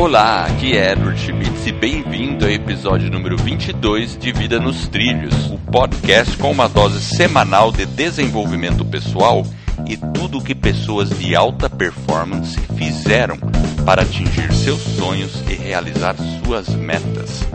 [0.00, 5.50] Olá, aqui é Edward Schmitz e bem-vindo ao episódio número 22 de Vida nos Trilhos,
[5.50, 9.44] o podcast com uma dose semanal de desenvolvimento pessoal
[9.86, 13.36] e tudo o que pessoas de alta performance fizeram
[13.84, 17.46] para atingir seus sonhos e realizar suas metas.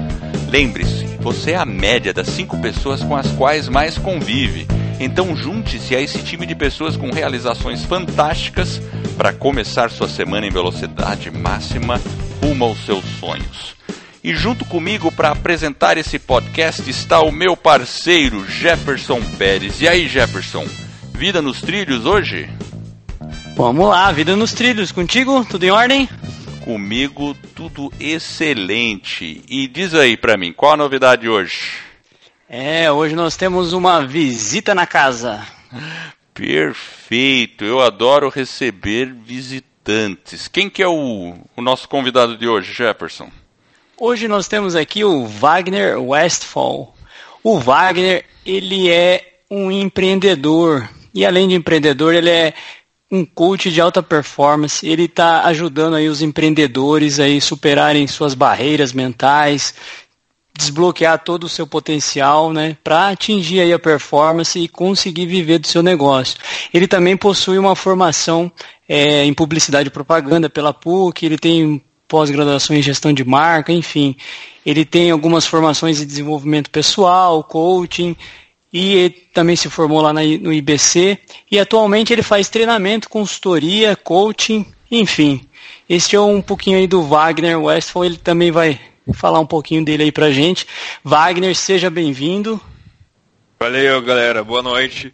[0.47, 4.67] Lembre-se, você é a média das cinco pessoas com as quais mais convive.
[4.99, 8.79] Então junte-se a esse time de pessoas com realizações fantásticas
[9.17, 11.99] para começar sua semana em velocidade máxima
[12.41, 13.75] rumo aos seus sonhos.
[14.23, 19.81] E junto comigo para apresentar esse podcast está o meu parceiro Jefferson Pérez.
[19.81, 20.65] E aí, Jefferson,
[21.13, 22.49] vida nos trilhos hoje?
[23.55, 24.91] Vamos lá, vida nos trilhos.
[24.91, 26.09] Contigo, tudo em ordem?
[26.63, 29.43] Comigo, tudo excelente.
[29.47, 31.73] E diz aí para mim, qual a novidade hoje?
[32.49, 35.45] É, hoje nós temos uma visita na casa.
[36.33, 39.74] Perfeito, eu adoro receber visitantes.
[40.51, 43.29] Quem que é o, o nosso convidado de hoje, Jefferson?
[43.97, 46.95] Hoje nós temos aqui o Wagner Westphal.
[47.43, 50.89] O Wagner, ele é um empreendedor.
[51.13, 52.53] E além de empreendedor, ele é
[53.11, 54.87] um coach de alta performance.
[54.87, 59.75] Ele está ajudando aí os empreendedores aí superarem suas barreiras mentais,
[60.57, 65.67] desbloquear todo o seu potencial, né, para atingir aí a performance e conseguir viver do
[65.67, 66.37] seu negócio.
[66.73, 68.51] Ele também possui uma formação
[68.87, 71.25] é, em publicidade e propaganda pela PUC.
[71.25, 74.15] Ele tem pós-graduação em gestão de marca, enfim.
[74.65, 78.15] Ele tem algumas formações em desenvolvimento pessoal, coaching,
[78.71, 81.17] e também se formou lá no IBC.
[81.51, 85.41] E atualmente ele faz treinamento, consultoria, coaching, enfim.
[85.89, 88.79] Este é um pouquinho aí do Wagner Westphal, ele também vai
[89.13, 90.67] falar um pouquinho dele aí pra gente.
[91.03, 92.59] Wagner, seja bem-vindo.
[93.59, 94.43] Valeu, galera.
[94.43, 95.13] Boa noite.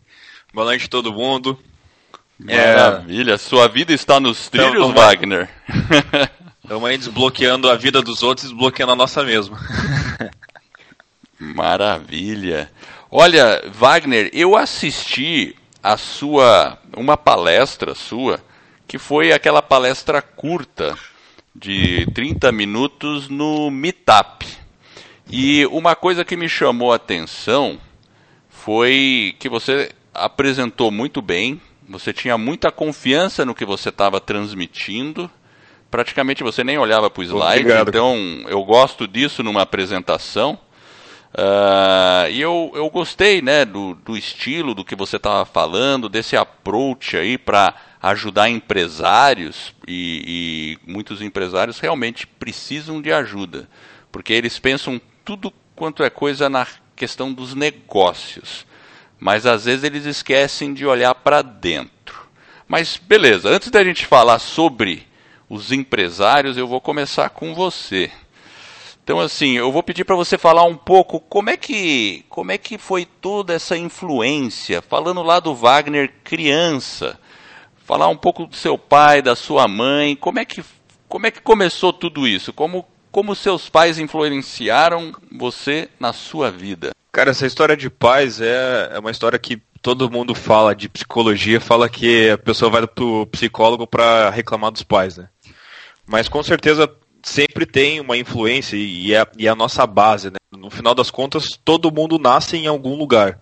[0.54, 1.58] Boa noite a todo mundo.
[2.38, 3.34] Maravilha.
[3.34, 3.38] É...
[3.38, 5.50] Sua vida está nos trilhos, então, Wagner.
[6.64, 9.60] Estamos aí desbloqueando a vida dos outros e desbloqueando a nossa mesma.
[11.38, 12.72] Maravilha.
[13.10, 18.40] Olha, Wagner, eu assisti a sua uma palestra sua,
[18.88, 20.98] que foi aquela palestra curta
[21.56, 24.46] de 30 minutos no Meetup.
[25.30, 27.80] E uma coisa que me chamou a atenção
[28.50, 35.30] foi que você apresentou muito bem, você tinha muita confiança no que você estava transmitindo
[35.92, 37.90] praticamente você nem olhava para o slide, Obrigado.
[37.90, 38.18] então
[38.48, 40.58] eu gosto disso numa apresentação.
[41.34, 46.36] Uh, e eu, eu gostei né, do, do estilo do que você estava falando, desse
[46.36, 53.70] approach aí para ajudar empresários, e, e muitos empresários realmente precisam de ajuda,
[54.12, 58.66] porque eles pensam tudo quanto é coisa na questão dos negócios,
[59.20, 62.28] mas às vezes eles esquecem de olhar para dentro.
[62.68, 65.08] Mas beleza, antes da gente falar sobre
[65.48, 68.10] os empresários, eu vou começar com você.
[69.04, 72.58] Então assim, eu vou pedir para você falar um pouco como é que como é
[72.58, 77.20] que foi toda essa influência, falando lá do Wagner criança,
[77.86, 80.64] falar um pouco do seu pai, da sua mãe, como é que
[81.08, 82.54] como é que começou tudo isso?
[82.54, 86.92] Como como seus pais influenciaram você na sua vida?
[87.12, 91.60] Cara, essa história de pais é, é uma história que todo mundo fala de psicologia,
[91.60, 95.28] fala que a pessoa vai pro psicólogo para reclamar dos pais, né?
[96.08, 96.90] Mas com certeza
[97.24, 100.30] sempre tem uma influência e é, e é a nossa base.
[100.30, 100.38] Né?
[100.52, 103.42] No final das contas, todo mundo nasce em algum lugar.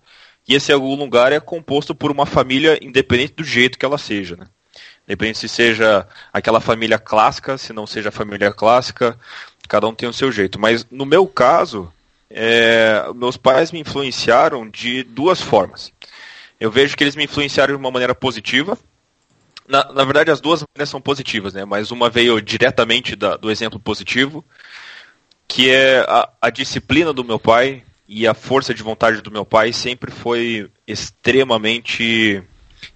[0.49, 4.35] E esse algum lugar é composto por uma família independente do jeito que ela seja.
[4.35, 4.47] Né?
[5.05, 9.15] Independente se seja aquela família clássica, se não seja família clássica,
[9.67, 10.59] cada um tem o seu jeito.
[10.59, 11.93] Mas no meu caso,
[12.31, 15.93] é, meus pais me influenciaram de duas formas.
[16.59, 18.75] Eu vejo que eles me influenciaram de uma maneira positiva,
[19.67, 21.63] na, na verdade, as duas maneiras são positivas, né?
[21.63, 24.43] Mas uma veio diretamente da, do exemplo positivo,
[25.47, 29.45] que é a, a disciplina do meu pai e a força de vontade do meu
[29.45, 32.43] pai sempre foi extremamente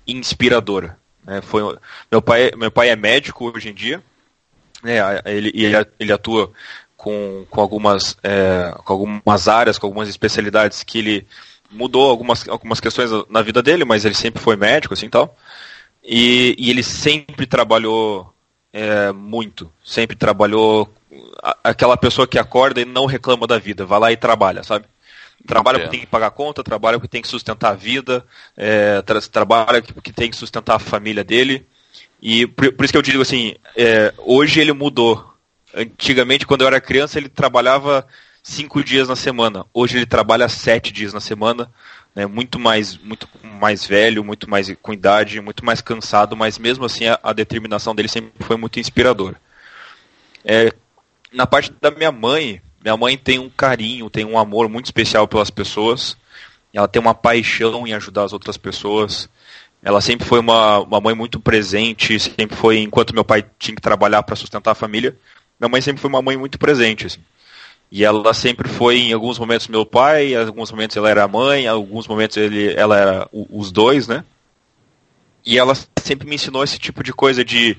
[0.08, 0.98] inspiradora.
[1.24, 1.40] Né?
[1.40, 1.62] Foi,
[2.12, 4.04] meu, pai, meu pai é médico hoje em dia,
[4.82, 4.98] né?
[5.26, 6.52] ele, ele, ele atua
[6.98, 11.28] com, com, algumas, é, com algumas áreas, com algumas especialidades que ele
[11.70, 15.38] mudou algumas, algumas questões na vida dele, mas ele sempre foi médico, assim, tal.
[16.04, 18.34] E, e ele sempre trabalhou
[18.74, 20.92] é, muito, sempre trabalhou
[21.64, 24.88] aquela pessoa que acorda e não reclama da vida, vai lá e trabalha, sabe?
[25.46, 28.26] Trabalha porque tem que pagar conta, trabalha porque tem que sustentar a vida,
[28.56, 31.66] é, tra trabalha porque tem que sustentar a família dele.
[32.22, 35.34] E por, por isso que eu digo assim, é, hoje ele mudou.
[35.76, 38.08] Antigamente, quando eu era criança, ele trabalhava
[38.42, 39.66] cinco dias na semana.
[39.74, 41.70] Hoje ele trabalha sete dias na semana
[42.16, 46.86] né, muito mais muito mais velho, muito mais com idade, muito mais cansado, mas mesmo
[46.86, 49.36] assim a, a determinação dele sempre foi muito inspiradora.
[50.46, 50.72] É,
[51.32, 55.26] Na parte da minha mãe, minha mãe tem um carinho, tem um amor muito especial
[55.26, 56.18] pelas pessoas.
[56.74, 59.30] Ela tem uma paixão em ajudar as outras pessoas.
[59.82, 63.82] Ela sempre foi uma, uma mãe muito presente, sempre foi, enquanto meu pai tinha que
[63.82, 65.16] trabalhar para sustentar a família,
[65.60, 67.08] minha mãe sempre foi uma mãe muito presente.
[67.08, 67.22] Assim.
[67.90, 71.28] E ela sempre foi, em alguns momentos, meu pai, em alguns momentos ela era a
[71.28, 74.26] mãe, em alguns momentos ele, ela era os dois, né?
[75.46, 77.78] E ela sempre me ensinou esse tipo de coisa de,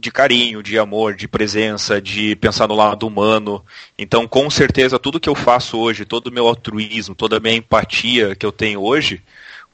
[0.00, 3.64] de carinho, de amor, de presença, de pensar no lado humano.
[3.98, 7.56] Então, com certeza, tudo que eu faço hoje, todo o meu altruísmo, toda a minha
[7.56, 9.22] empatia que eu tenho hoje,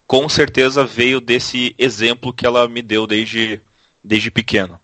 [0.07, 3.61] com certeza veio desse exemplo que ela me deu desde,
[4.03, 4.81] desde pequeno.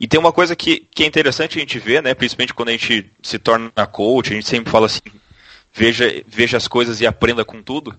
[0.00, 2.72] E tem uma coisa que, que é interessante a gente ver, né, principalmente quando a
[2.72, 5.00] gente se torna coach, a gente sempre fala assim,
[5.72, 7.96] veja, veja as coisas e aprenda com tudo.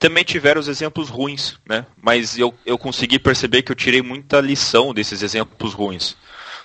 [0.00, 1.84] Também tiveram os exemplos ruins, né?
[2.02, 6.16] Mas eu, eu consegui perceber que eu tirei muita lição desses exemplos ruins.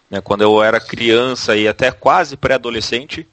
[0.10, 0.22] Né?
[0.22, 3.28] Quando eu era criança e até quase pré-adolescente,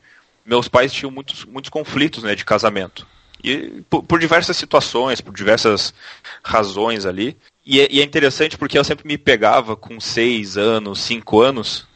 [0.44, 3.06] meus pais tinham muitos, muitos conflitos né, de casamento.
[3.44, 5.94] E por, por, diversas situações, por diversas
[6.42, 7.36] razões ali.
[7.64, 11.86] E é, e é, interessante porque eu sempre me pegava com seis anos, cinco anos,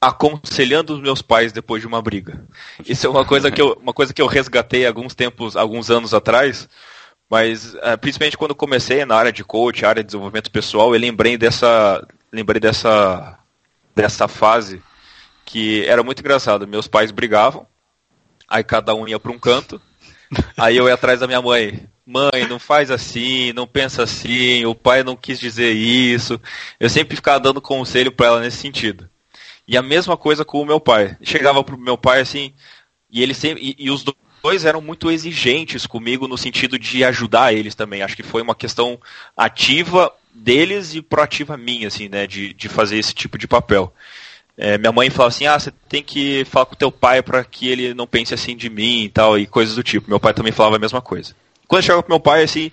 [0.00, 2.44] aconselhando os meus pais depois de uma briga.
[2.86, 6.14] Isso é uma coisa que eu, uma coisa que eu resgatei alguns tempos, alguns anos
[6.14, 6.68] atrás.
[7.28, 11.36] Mas é, principalmente quando comecei na área de coach, área de desenvolvimento pessoal, eu lembrei
[11.36, 13.38] dessa, lembrei dessa,
[13.94, 14.82] dessa fase
[15.44, 16.66] que era muito engraçado.
[16.66, 17.66] Meus pais brigavam,
[18.48, 19.80] aí cada um ia para um canto,
[20.56, 24.74] aí eu ia atrás da minha mãe mãe, não faz assim, não pensa assim, o
[24.74, 26.40] pai não quis dizer isso.
[26.80, 29.10] Eu sempre ficava dando conselho para ela nesse sentido.
[29.68, 31.14] E a mesma coisa com o meu pai.
[31.22, 32.54] Chegava pro meu pai assim,
[33.10, 34.02] e ele sempre e, e os
[34.42, 38.00] dois eram muito exigentes comigo no sentido de ajudar eles também.
[38.00, 38.98] Acho que foi uma questão
[39.36, 43.92] ativa deles e proativa minha, assim, né, de, de fazer esse tipo de papel.
[44.56, 47.68] É, minha mãe falava assim, ah, você tem que falar com teu pai para que
[47.68, 50.08] ele não pense assim de mim e tal, e coisas do tipo.
[50.08, 51.34] Meu pai também falava a mesma coisa.
[51.66, 52.72] Quando eu chegava pro meu pai, assim,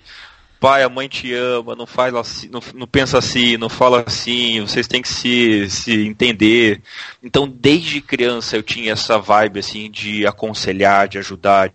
[0.60, 4.60] pai, a mãe te ama, não faz assim, não, não, pensa assim, não fala assim,
[4.60, 6.82] vocês têm que se, se entender.
[7.22, 11.72] Então, desde criança eu tinha essa vibe assim de aconselhar, de ajudar,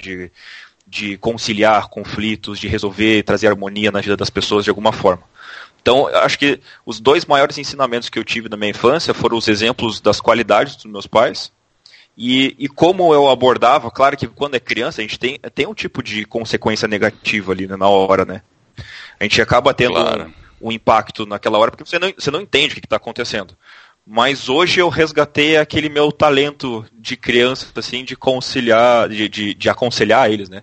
[0.00, 0.30] de,
[0.86, 5.22] de conciliar conflitos, de resolver, trazer harmonia na vida das pessoas de alguma forma.
[5.80, 9.46] Então, acho que os dois maiores ensinamentos que eu tive na minha infância foram os
[9.46, 11.52] exemplos das qualidades dos meus pais
[12.16, 15.74] e, e como eu abordava, claro que quando é criança a gente tem, tem um
[15.74, 18.40] tipo de consequência negativa ali né, na hora, né?
[19.20, 20.32] A gente acaba tendo claro.
[20.60, 23.54] um, um, impacto naquela hora porque você não, você não entende o que está acontecendo.
[24.06, 29.68] Mas hoje eu resgatei aquele meu talento de criança, assim, de conciliar, de, de, de
[29.68, 30.62] aconselhar eles, né?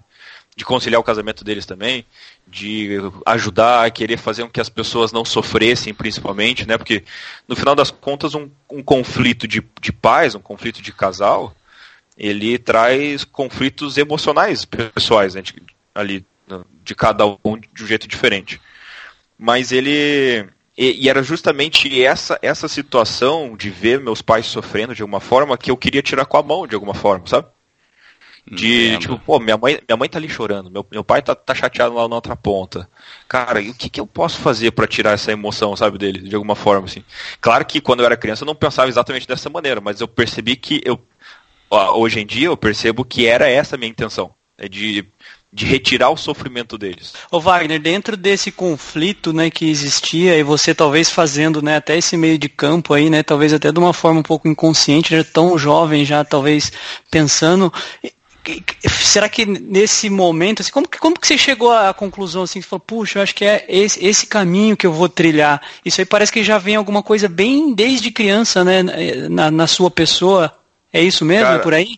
[0.55, 2.05] De conciliar o casamento deles também,
[2.47, 6.77] de ajudar querer fazer com que as pessoas não sofressem, principalmente, né?
[6.77, 7.03] Porque
[7.47, 11.55] no final das contas um, um conflito de, de pais, um conflito de casal,
[12.17, 15.43] ele traz conflitos emocionais pessoais, né?
[15.95, 16.25] Ali
[16.83, 18.61] de cada um de um jeito diferente.
[19.37, 20.47] Mas ele
[20.77, 25.57] e, e, era justamente essa essa situação de ver meus pais sofrendo de alguma forma
[25.57, 27.47] que eu queria tirar com a mão de alguma forma, sabe?
[28.45, 31.55] De, tipo, pô, minha mãe, minha mãe tá ali chorando, meu, meu pai tá, tá
[31.55, 32.89] chateado lá na outra ponta.
[33.27, 36.35] Cara, e o que, que eu posso fazer para tirar essa emoção, sabe, dele, de
[36.35, 37.03] alguma forma, assim?
[37.39, 40.57] Claro que quando eu era criança eu não pensava exatamente dessa maneira, mas eu percebi
[40.57, 40.99] que eu,
[41.69, 44.33] hoje em dia eu percebo que era essa a minha intenção.
[44.57, 45.05] É de,
[45.51, 47.13] de retirar o sofrimento deles.
[47.31, 52.17] Ô Wagner, dentro desse conflito né, que existia, e você talvez fazendo né, até esse
[52.17, 55.57] meio de campo aí, né, talvez até de uma forma um pouco inconsciente, já tão
[55.57, 56.71] jovem, já talvez
[57.09, 57.71] pensando,
[58.87, 62.81] será que nesse momento, assim, como, como que você chegou à conclusão assim, que falou,
[62.85, 65.61] puxa, eu acho que é esse, esse caminho que eu vou trilhar?
[65.85, 68.83] Isso aí parece que já vem alguma coisa bem desde criança, né,
[69.29, 70.53] na, na sua pessoa.
[70.91, 71.97] É isso mesmo, cara, por aí?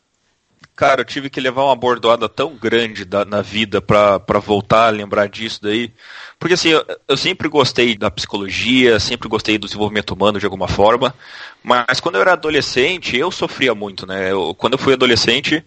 [0.75, 4.89] Cara, eu tive que levar uma bordoada tão grande da, na vida para voltar a
[4.89, 5.91] lembrar disso daí.
[6.37, 10.67] Porque assim, eu, eu, sempre gostei da psicologia, sempre gostei do desenvolvimento humano de alguma
[10.67, 11.15] forma,
[11.63, 14.31] mas quando eu era adolescente, eu sofria muito, né?
[14.33, 15.63] Eu, quando eu fui adolescente,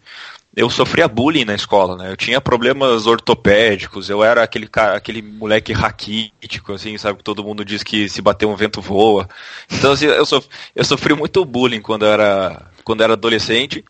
[0.57, 2.11] eu sofria bullying na escola, né?
[2.11, 7.23] Eu tinha problemas ortopédicos, eu era aquele cara, aquele moleque raquítico, assim, sabe?
[7.23, 9.28] Todo mundo diz que se bater um vento voa.
[9.71, 13.85] Então, assim, eu, sof eu sofri muito bullying quando eu era, quando eu era adolescente.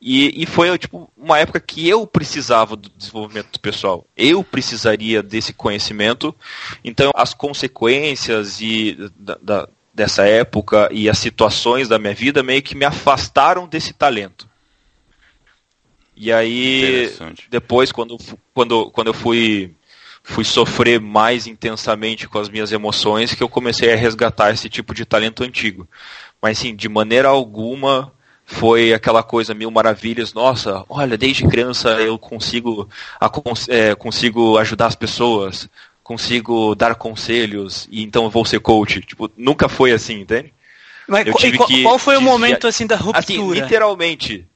[0.00, 4.06] E, e foi tipo uma época que eu precisava do desenvolvimento pessoal.
[4.16, 6.34] Eu precisaria desse conhecimento.
[6.82, 12.62] Então, as consequências e da, da, dessa época e as situações da minha vida meio
[12.62, 14.49] que me afastaram desse talento.
[16.22, 17.10] E aí,
[17.48, 18.18] depois, quando,
[18.52, 19.74] quando, quando eu fui
[20.22, 24.92] fui sofrer mais intensamente com as minhas emoções que eu comecei a resgatar esse tipo
[24.92, 25.88] de talento antigo.
[26.40, 28.12] Mas sim, de maneira alguma
[28.44, 32.86] foi aquela coisa mil maravilhas, nossa, olha, desde criança eu consigo,
[33.68, 35.70] é, consigo ajudar as pessoas,
[36.04, 39.00] consigo dar conselhos, e então eu vou ser coach.
[39.00, 40.52] Tipo, nunca foi assim, entende?
[41.08, 43.18] Mas eu tive qual, que qual foi o momento assim da ruptura?
[43.18, 44.46] Assim, literalmente,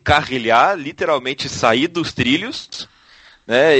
[0.00, 2.88] desencarrilhar, literalmente sair dos trilhos,
[3.46, 3.72] né,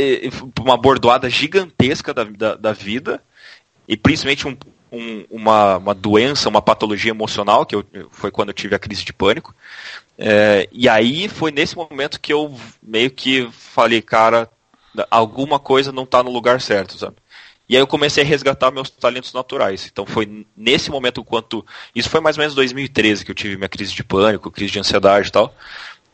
[0.58, 3.22] uma bordoada gigantesca da, da, da vida,
[3.88, 4.56] e principalmente um,
[4.92, 9.04] um, uma, uma doença, uma patologia emocional, que eu, foi quando eu tive a crise
[9.04, 9.54] de pânico.
[10.18, 14.48] É, e aí foi nesse momento que eu meio que falei, cara,
[15.10, 17.16] alguma coisa não está no lugar certo, sabe?
[17.68, 19.88] E aí eu comecei a resgatar meus talentos naturais.
[19.90, 21.64] Então foi nesse momento quanto.
[21.94, 24.80] Isso foi mais ou menos 2013 que eu tive minha crise de pânico, crise de
[24.80, 25.54] ansiedade e tal.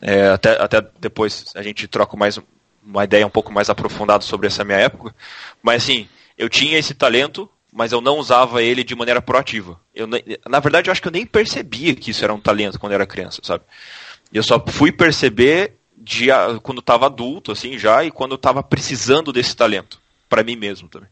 [0.01, 2.39] É, até, até depois a gente troca mais
[2.83, 5.13] uma ideia um pouco mais aprofundada sobre essa minha época.
[5.61, 9.79] Mas assim, eu tinha esse talento, mas eu não usava ele de maneira proativa.
[9.93, 12.93] Eu, na verdade, eu acho que eu nem percebia que isso era um talento quando
[12.93, 13.63] eu era criança, sabe?
[14.31, 16.27] Eu só fui perceber de,
[16.61, 19.99] quando estava adulto, assim, já, e quando eu estava precisando desse talento,
[20.29, 21.09] para mim mesmo também.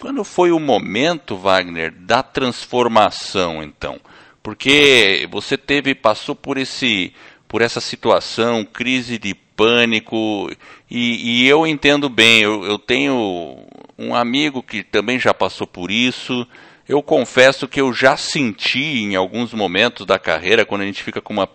[0.00, 4.00] Quando foi o momento, Wagner, da transformação, então?
[4.42, 7.14] Porque você teve, passou por esse,
[7.52, 10.50] por essa situação, crise de pânico,
[10.90, 13.66] e, e eu entendo bem, eu, eu tenho
[13.98, 16.46] um amigo que também já passou por isso.
[16.88, 21.20] Eu confesso que eu já senti em alguns momentos da carreira, quando a gente fica
[21.20, 21.46] com uma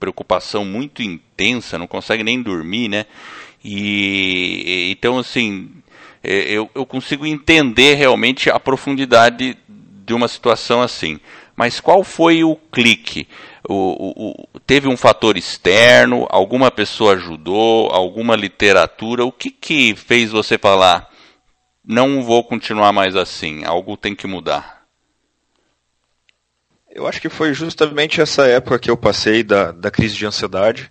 [0.00, 3.06] preocupação muito intensa, não consegue nem dormir, né?
[3.64, 5.70] E então assim,
[6.20, 11.20] é, eu, eu consigo entender realmente a profundidade de uma situação assim.
[11.54, 13.28] Mas qual foi o clique?
[13.66, 16.26] O, o, teve um fator externo?
[16.30, 17.90] Alguma pessoa ajudou?
[17.90, 19.24] Alguma literatura?
[19.24, 21.10] O que, que fez você falar?
[21.84, 24.84] não vou continuar mais assim, algo tem que mudar?
[26.90, 30.90] Eu acho que foi justamente essa época que eu passei da, da crise de ansiedade.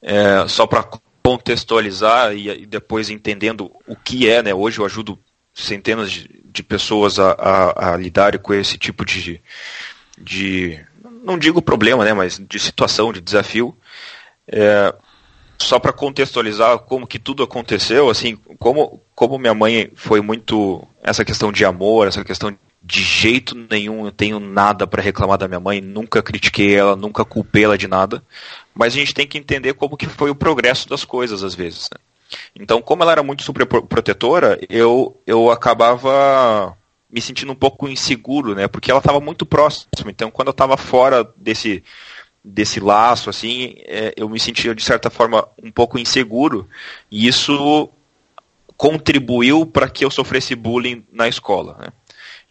[0.00, 0.88] É, só para
[1.22, 4.54] contextualizar e, e, depois entendendo o que é, né?
[4.54, 5.18] Hoje eu ajudo
[5.52, 9.40] centenas de, de pessoas a, a, a lidarem com esse tipo de,
[10.16, 10.80] de,
[11.22, 12.12] não digo problema, né?
[12.12, 13.76] Mas de situação, de desafio.
[14.46, 14.94] É,
[15.58, 21.24] só para contextualizar como que tudo aconteceu, assim, como, como minha mãe foi muito essa
[21.24, 25.60] questão de amor, essa questão de jeito nenhum eu tenho nada para reclamar da minha
[25.60, 28.22] mãe, nunca critiquei ela, nunca culpei ela de nada,
[28.72, 31.90] mas a gente tem que entender como que foi o progresso das coisas às vezes.
[31.92, 31.98] Né?
[32.54, 36.76] Então, como ela era muito super protetora, eu, eu acabava
[37.10, 38.68] me sentindo um pouco inseguro, né?
[38.68, 39.88] Porque ela estava muito próxima.
[40.08, 41.82] Então, quando eu estava fora desse
[42.44, 46.68] desse laço, assim, é, eu me sentia de certa forma um pouco inseguro
[47.10, 47.90] e isso
[48.76, 51.76] contribuiu para que eu sofresse bullying na escola.
[51.78, 51.88] Né?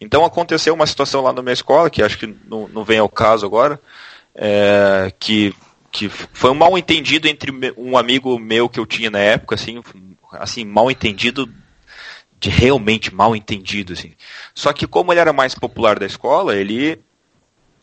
[0.00, 3.08] Então aconteceu uma situação lá na minha escola, que acho que não, não vem ao
[3.08, 3.80] caso agora,
[4.34, 5.54] é, que,
[5.90, 9.82] que foi um mal entendido entre um amigo meu que eu tinha na época, assim,
[10.32, 11.50] assim mal entendido
[12.40, 14.12] de realmente mal entendido, assim.
[14.54, 17.00] Só que como ele era mais popular da escola, ele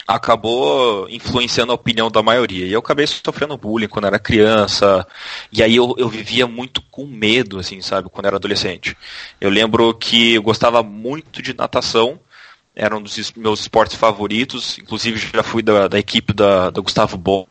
[0.08, 2.66] acabou influenciando a opinião da maioria.
[2.66, 5.06] E eu acabei sofrendo bullying quando era criança.
[5.52, 8.96] E aí eu, eu vivia muito com medo, assim, sabe, quando era adolescente.
[9.42, 12.20] Eu lembro que eu gostava muito de natação.
[12.76, 14.78] Era um dos meus esportes favoritos.
[14.78, 17.48] Inclusive já fui da, da equipe da, da Gustavo Bom.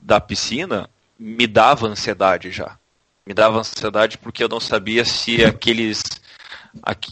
[0.00, 2.78] Da piscina me dava ansiedade já.
[3.26, 6.02] Me dava ansiedade porque eu não sabia se aqueles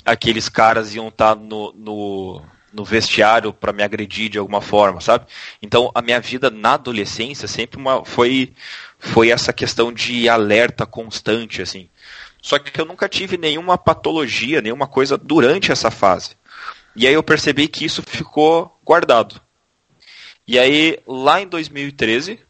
[0.04, 5.26] aqueles caras iam estar no, no, no vestiário para me agredir de alguma forma, sabe?
[5.60, 8.54] Então a minha vida na adolescência sempre uma, foi,
[8.98, 11.88] foi essa questão de alerta constante, assim.
[12.42, 16.36] Só que eu nunca tive nenhuma patologia, nenhuma coisa durante essa fase.
[16.96, 19.40] E aí eu percebi que isso ficou guardado.
[20.46, 22.40] E aí, lá em 2013,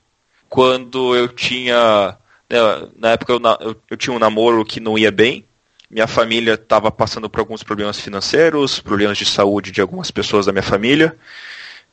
[0.48, 2.16] quando eu tinha.
[2.50, 2.58] Né,
[2.96, 5.46] na época eu, eu, eu tinha um namoro que não ia bem,
[5.90, 10.52] minha família estava passando por alguns problemas financeiros, problemas de saúde de algumas pessoas da
[10.52, 11.16] minha família.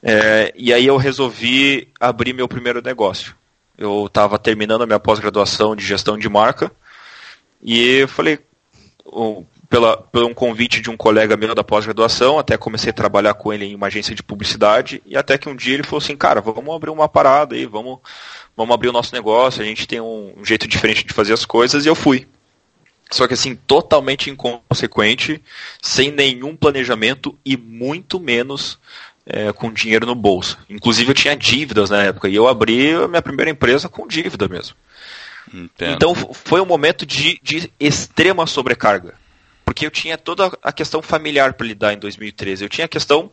[0.04, 3.36] É, e aí eu resolvi abrir meu primeiro negócio.
[3.76, 6.72] Eu estava terminando a minha pós-graduação de gestão de marca
[7.62, 8.40] e falei,
[9.70, 13.52] pela, por um convite de um colega meu da pós-graduação, até comecei a trabalhar com
[13.52, 16.40] ele em uma agência de publicidade e até que um dia ele falou assim, cara,
[16.40, 18.00] vamos abrir uma parada aí, vamos,
[18.56, 21.46] vamos abrir o nosso negócio, a gente tem um, um jeito diferente de fazer as
[21.46, 22.28] coisas e eu fui.
[23.10, 25.42] Só que assim, totalmente inconsequente,
[25.82, 28.80] sem nenhum planejamento e muito menos
[29.26, 30.58] é, com dinheiro no bolso.
[30.70, 34.48] Inclusive eu tinha dívidas na época e eu abri a minha primeira empresa com dívida
[34.48, 34.76] mesmo.
[35.54, 35.94] Entendo.
[35.94, 39.16] Então foi um momento de, de extrema sobrecarga
[39.68, 42.64] porque eu tinha toda a questão familiar para lidar em 2013.
[42.64, 43.30] Eu tinha a questão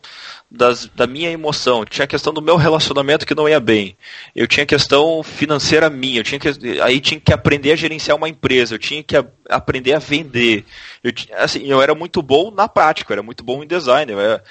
[0.51, 3.97] das, da minha emoção, eu tinha a questão do meu relacionamento que não ia bem,
[4.35, 8.17] eu tinha a questão financeira minha, eu tinha que, aí tinha que aprender a gerenciar
[8.17, 10.65] uma empresa, eu tinha que a, aprender a vender.
[11.05, 14.11] Eu, assim, eu era muito bom na prática, eu era muito bom em design.
[14.11, 14.43] Eu, era,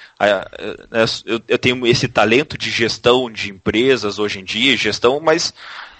[1.26, 5.52] eu, eu tenho esse talento de gestão de empresas hoje em dia, gestão, mas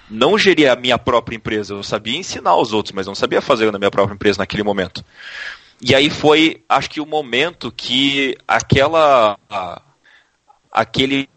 [0.09, 1.75] não geria a minha própria empresa.
[1.75, 5.05] Eu sabia ensinar os outros, mas não sabia fazer na minha própria empresa naquele momento.
[5.87, 9.37] E aí foi, acho que o momento que aquela
[10.71, 11.29] aquele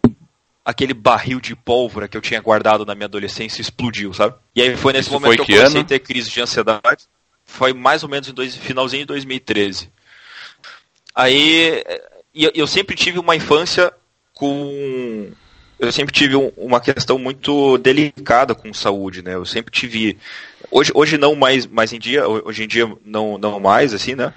[0.65, 4.35] aquele barril de pólvora que eu tinha guardado na minha adolescência explodiu, sabe?
[4.55, 5.85] E aí foi nesse Isso momento foi que eu comecei ano?
[5.85, 7.03] a ter crise de ansiedade.
[7.45, 9.91] Foi mais ou menos em dois, finalzinho de 2013.
[11.13, 11.83] Aí
[12.33, 13.93] eu, eu sempre tive uma infância
[14.33, 15.31] com
[15.77, 19.35] eu sempre tive um, uma questão muito delicada com saúde, né?
[19.35, 20.17] Eu sempre tive
[20.71, 24.33] Hoje, hoje não mais, mais em dia, hoje em dia não, não mais, assim, né?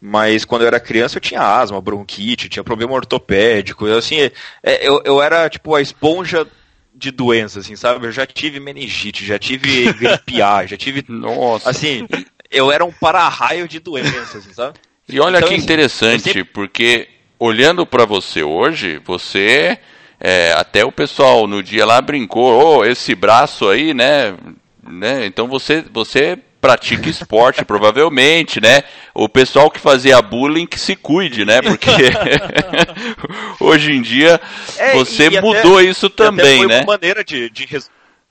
[0.00, 4.30] Mas quando eu era criança eu tinha asma, bronquite, tinha problema ortopédico, eu, assim,
[4.62, 6.46] é, eu, eu era tipo a esponja
[6.94, 8.06] de doenças, assim, sabe?
[8.06, 11.04] Eu já tive meningite, já tive gripe A, já tive.
[11.08, 11.68] Nossa.
[11.68, 12.06] Assim,
[12.50, 14.78] eu era um para-raio de doenças, assim, sabe?
[15.08, 16.44] E olha então, que assim, interessante, sempre...
[16.44, 19.78] porque olhando para você hoje, você.
[20.20, 24.34] É, até o pessoal no dia lá brincou, oh, esse braço aí, né?
[24.86, 25.26] Né?
[25.26, 28.84] Então você, você pratica esporte, provavelmente, né?
[29.14, 31.60] O pessoal que fazia bullying que se cuide, né?
[31.60, 31.90] Porque
[33.60, 34.40] hoje em dia
[34.78, 36.80] é, você mudou até, isso também, até foi né?
[36.80, 37.68] Uma maneira de, de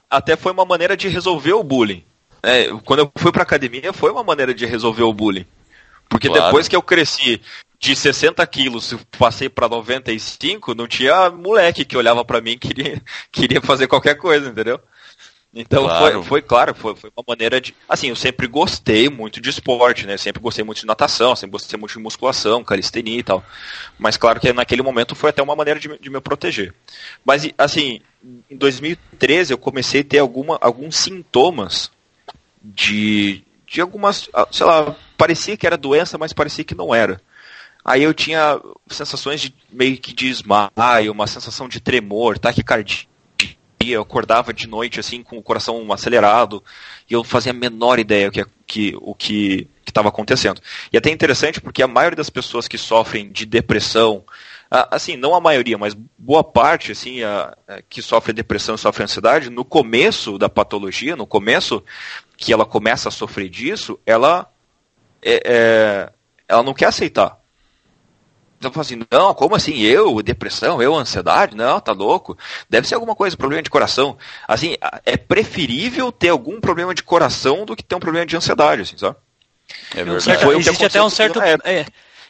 [0.09, 2.03] até foi uma maneira de resolver o bullying.
[2.41, 5.45] É, quando eu fui pra academia, foi uma maneira de resolver o bullying.
[6.09, 6.45] Porque claro.
[6.45, 7.41] depois que eu cresci
[7.79, 13.01] de 60 quilos, passei para 95, não tinha moleque que olhava para mim e queria,
[13.31, 14.79] queria fazer qualquer coisa, entendeu?
[15.55, 16.13] Então claro.
[16.13, 17.75] Foi, foi claro, foi, foi uma maneira de.
[17.87, 20.17] Assim, eu sempre gostei muito de esporte, né?
[20.17, 23.45] Sempre gostei muito de natação, sempre gostei muito de musculação, calistenia e tal.
[23.99, 26.73] Mas claro que naquele momento foi até uma maneira de, de me proteger.
[27.23, 28.01] Mas assim,
[28.49, 31.91] em 2013 eu comecei a ter alguma, alguns sintomas
[32.59, 34.29] de, de algumas.
[34.33, 37.21] Ah, sei lá, parecia que era doença, mas parecia que não era.
[37.85, 43.12] Aí eu tinha sensações de meio que de esmaio, uma sensação de tremor, taquicardia
[43.91, 46.63] eu acordava de noite assim com o coração acelerado
[47.09, 50.61] e eu fazia a menor ideia que, que, o que estava acontecendo.
[50.91, 54.23] E até interessante porque a maioria das pessoas que sofrem de depressão,
[54.69, 59.03] assim, não a maioria, mas boa parte assim, a, a, que sofre depressão e sofre
[59.03, 61.83] ansiedade, no começo da patologia, no começo
[62.37, 64.51] que ela começa a sofrer disso, ela,
[65.21, 66.11] é, é,
[66.47, 67.42] ela não quer aceitar.
[68.63, 69.77] Então falo assim, não, como assim?
[69.81, 71.53] Eu, depressão, eu, ansiedade?
[71.53, 72.37] Não, tá louco.
[72.69, 74.17] Deve ser alguma coisa, problema de coração.
[74.47, 78.83] Assim, é preferível ter algum problema de coração do que ter um problema de ansiedade,
[78.83, 79.17] assim, sabe?
[79.93, 80.57] É verdade.
[80.57, 81.41] Existe até um certo.
[81.41, 81.85] É,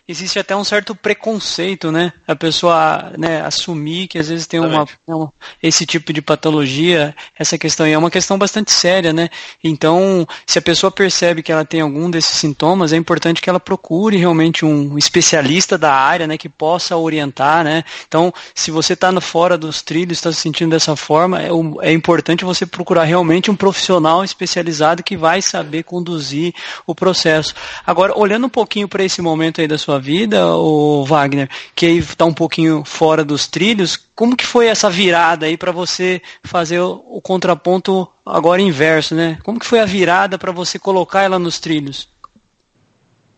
[0.07, 2.11] existe até um certo preconceito, né?
[2.27, 7.57] A pessoa né, assumir que às vezes tem uma, uma, esse tipo de patologia, essa
[7.57, 9.29] questão é uma questão bastante séria, né?
[9.63, 13.61] Então, se a pessoa percebe que ela tem algum desses sintomas, é importante que ela
[13.61, 17.83] procure realmente um especialista da área, né, que possa orientar, né?
[18.05, 21.49] Então, se você está fora dos trilhos, está se sentindo dessa forma, é,
[21.81, 26.53] é importante você procurar realmente um profissional especializado que vai saber conduzir
[26.85, 27.53] o processo.
[27.85, 31.85] Agora, olhando um pouquinho para esse momento aí da sua sua vida, o Wagner, que
[31.85, 33.97] aí está um pouquinho fora dos trilhos.
[34.15, 39.37] Como que foi essa virada aí para você fazer o, o, contraponto agora inverso, né?
[39.43, 42.09] Como que foi a virada para você colocar ela nos trilhos?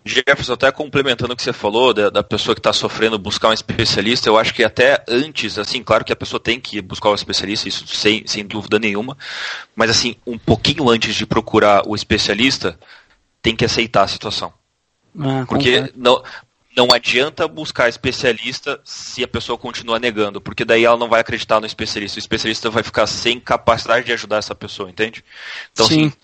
[0.06, 3.54] Jefferson, até complementando o que você falou, da, da pessoa que está sofrendo buscar um
[3.54, 7.16] especialista, eu acho que até antes, assim, claro que a pessoa tem que buscar um
[7.16, 9.18] especialista, isso sem, sem dúvida nenhuma,
[9.76, 12.78] mas assim, um pouquinho antes de procurar o especialista,
[13.42, 14.54] tem que aceitar a situação.
[15.20, 16.22] Ah, Porque não,
[16.76, 21.60] não adianta buscar especialista se a pessoa continua negando, porque daí ela não vai acreditar
[21.60, 22.18] no especialista.
[22.18, 25.24] O especialista vai ficar sem capacidade de ajudar essa pessoa, entende?
[25.72, 26.10] Então, Sim.
[26.10, 26.18] se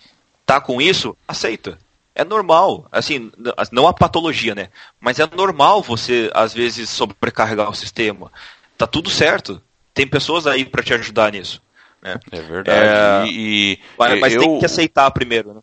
[0.44, 1.78] tá com isso, aceita.
[2.14, 3.32] É normal, assim,
[3.70, 4.68] não a patologia, né?
[5.00, 8.30] Mas é normal você, às vezes, sobrecarregar o sistema.
[8.76, 9.62] Tá tudo certo.
[9.94, 11.62] Tem pessoas aí para te ajudar nisso.
[12.02, 12.18] Né?
[12.30, 13.30] É verdade.
[13.30, 13.32] É...
[13.32, 14.40] E, mas, mas eu...
[14.40, 15.60] tem que aceitar primeiro, né?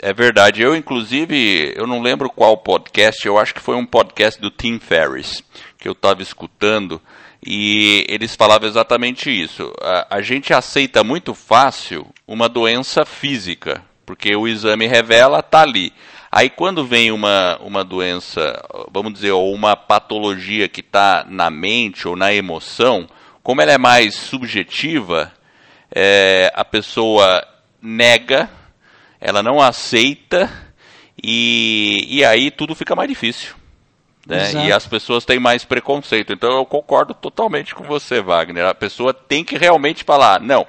[0.00, 0.62] É verdade.
[0.62, 4.78] Eu, inclusive, eu não lembro qual podcast, eu acho que foi um podcast do Tim
[4.78, 5.42] Ferriss,
[5.76, 7.02] que eu estava escutando,
[7.44, 9.72] e eles falavam exatamente isso.
[9.80, 15.92] A, a, gente aceita muito fácil uma doença física, porque o exame revela, tá ali.
[16.30, 22.06] Aí quando vem uma, uma doença, vamos dizer, ou uma patologia que está na mente
[22.06, 23.08] ou na emoção,
[23.42, 25.32] como ela é mais subjetiva,
[25.92, 27.44] é, a pessoa
[27.80, 28.48] nega
[29.20, 30.50] ela não aceita
[31.22, 33.54] e, e aí tudo fica mais difícil.
[34.26, 34.66] Né?
[34.66, 36.32] E as pessoas têm mais preconceito.
[36.32, 38.66] Então eu concordo totalmente com você, Wagner.
[38.66, 40.66] A pessoa tem que realmente falar, não,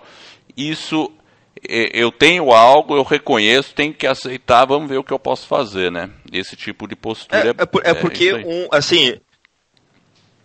[0.56, 1.12] isso
[1.68, 5.92] eu tenho algo, eu reconheço, tenho que aceitar, vamos ver o que eu posso fazer,
[5.92, 6.10] né?
[6.32, 9.20] Esse tipo de postura é, é, por, é, é porque um, assim,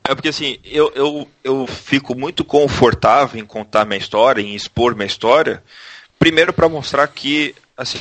[0.02, 4.94] é porque assim, eu, eu, eu fico muito confortável em contar minha história, em expor
[4.94, 5.62] minha história,
[6.18, 8.00] primeiro para mostrar que, assim,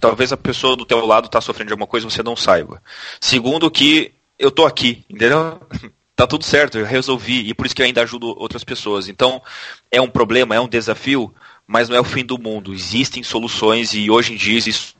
[0.00, 2.82] talvez a pessoa do teu lado está sofrendo de alguma coisa e você não saiba.
[3.20, 5.60] Segundo que eu tô aqui, entendeu?
[6.16, 9.08] tá tudo certo, eu resolvi, e por isso que ainda ajudo outras pessoas.
[9.08, 9.42] Então,
[9.90, 11.32] é um problema, é um desafio,
[11.66, 12.74] mas não é o fim do mundo.
[12.74, 14.94] Existem soluções e hoje em dia existem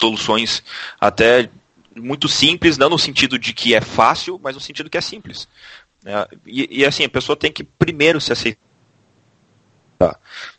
[0.00, 0.62] soluções
[1.00, 1.50] até
[1.94, 5.48] muito simples, não no sentido de que é fácil, mas no sentido que é simples.
[6.04, 8.58] É, e, e, assim, a pessoa tem que primeiro se aceitar.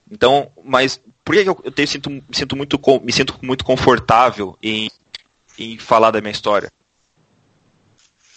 [0.10, 4.90] Então, mas por que eu, tenho, sinto, me, sinto muito, me sinto muito confortável em,
[5.60, 6.72] em falar da minha história?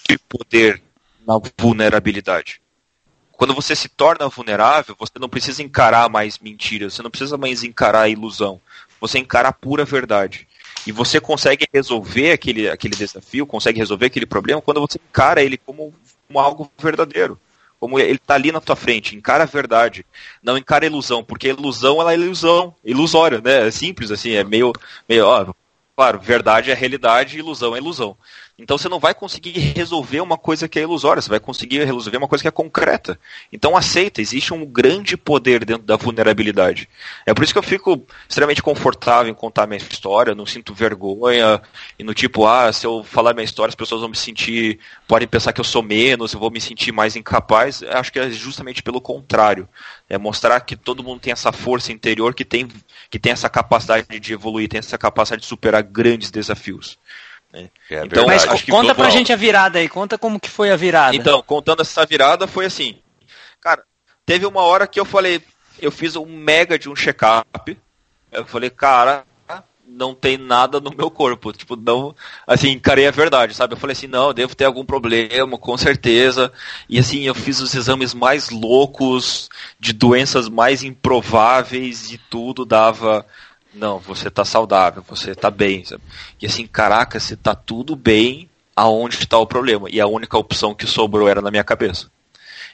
[0.09, 0.83] De poder
[1.25, 2.61] na vulnerabilidade.
[3.31, 7.63] Quando você se torna vulnerável, você não precisa encarar mais mentiras, você não precisa mais
[7.63, 8.61] encarar ilusão.
[9.01, 10.49] Você encara a pura verdade.
[10.85, 15.57] E você consegue resolver aquele, aquele desafio, consegue resolver aquele problema quando você encara ele
[15.57, 15.95] como,
[16.27, 17.39] como algo verdadeiro.
[17.81, 20.05] Como ele está ali na tua frente, encara a verdade.
[20.43, 23.67] Não encara a ilusão, porque a ilusão ela é ilusão, ilusória, né?
[23.67, 24.73] É simples assim, é meio,
[25.09, 25.53] meio ó,
[25.97, 28.17] claro, verdade é realidade, ilusão é ilusão.
[28.61, 32.19] Então você não vai conseguir resolver uma coisa que é ilusória, você vai conseguir resolver
[32.19, 33.19] uma coisa que é concreta.
[33.51, 36.87] Então aceita, existe um grande poder dentro da vulnerabilidade.
[37.25, 41.63] É por isso que eu fico extremamente confortável em contar minha história, não sinto vergonha,
[41.99, 45.27] e no tipo, ah, se eu falar minha história, as pessoas vão me sentir, podem
[45.27, 47.83] pensar que eu sou menos, eu vou me sentir mais incapaz.
[47.83, 49.67] Acho que é justamente pelo contrário.
[50.09, 52.69] É mostrar que todo mundo tem essa força interior que tem,
[53.09, 56.99] que tem essa capacidade de evoluir, tem essa capacidade de superar grandes desafios.
[57.53, 57.69] Né?
[57.91, 61.17] É então, Mas conta pra gente a virada aí, conta como que foi a virada.
[61.17, 62.99] Então, contando essa virada, foi assim.
[63.61, 63.83] Cara,
[64.25, 65.43] teve uma hora que eu falei,
[65.81, 67.77] eu fiz um mega de um check-up.
[68.31, 69.25] Eu falei, cara,
[69.91, 71.53] não tem nada no meu corpo.
[71.53, 72.15] Tipo, não.
[72.47, 73.75] Assim, encarei a verdade, sabe?
[73.75, 76.53] Eu falei assim, não, eu devo ter algum problema, com certeza.
[76.89, 83.27] E assim, eu fiz os exames mais loucos, de doenças mais improváveis e tudo dava
[83.75, 85.85] não, você está saudável, você está bem.
[85.85, 86.03] Sabe?
[86.41, 89.89] E assim, caraca, se está tudo bem, aonde está o problema?
[89.91, 92.11] E a única opção que sobrou era na minha cabeça.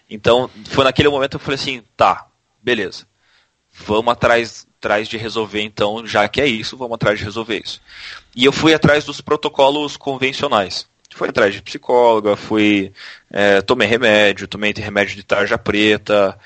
[0.08, 2.26] Então, foi naquele momento que eu falei assim, tá,
[2.62, 3.06] beleza.
[3.72, 7.80] Vamos atrás, atrás de resolver então, já que é isso, vamos atrás de resolver isso.
[8.34, 10.86] E eu fui atrás dos protocolos convencionais.
[11.10, 12.92] Fui atrás de psicóloga, fui.
[13.30, 16.38] É, tomei remédio, tomei remédio de tarja preta.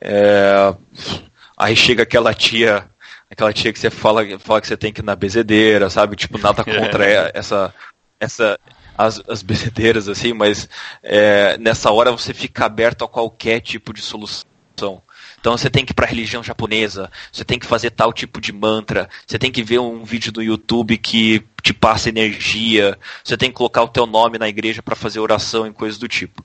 [0.00, 0.74] É,
[1.56, 2.88] aí chega aquela tia
[3.34, 6.16] aquela tia que você fala, fala que você tem que ir na bezedeira, sabe?
[6.16, 6.80] Tipo, nada é.
[6.80, 7.30] contra é.
[7.34, 7.74] essa,
[8.18, 8.58] essa,
[8.96, 10.68] as, as bezedeiras, assim, mas
[11.02, 15.02] é, nessa hora você fica aberto a qualquer tipo de solução.
[15.38, 18.40] Então você tem que ir para a religião japonesa, você tem que fazer tal tipo
[18.40, 23.36] de mantra, você tem que ver um vídeo do YouTube que te passa energia, você
[23.36, 26.42] tem que colocar o teu nome na igreja para fazer oração e coisas do tipo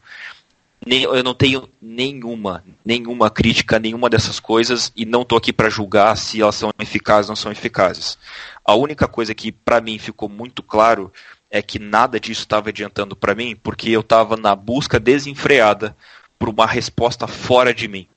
[0.86, 5.70] nem, eu não tenho nenhuma, nenhuma crítica, nenhuma dessas coisas e não estou aqui para
[5.70, 8.18] julgar se elas são eficazes ou não são eficazes.
[8.63, 11.12] A única coisa que para mim ficou muito claro
[11.52, 15.96] é que nada disso estava adiantando para mim, porque eu estava na busca desenfreada
[16.38, 18.08] por uma resposta fora de mim.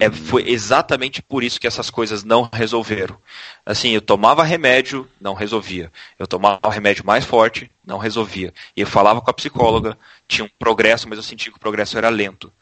[0.00, 3.18] É, foi exatamente por isso que essas coisas não resolveram.
[3.66, 5.90] Assim, eu tomava remédio, não resolvia.
[6.16, 8.54] Eu tomava um remédio mais forte, não resolvia.
[8.76, 11.98] E eu falava com a psicóloga, tinha um progresso, mas eu sentia que o progresso
[11.98, 12.52] era lento.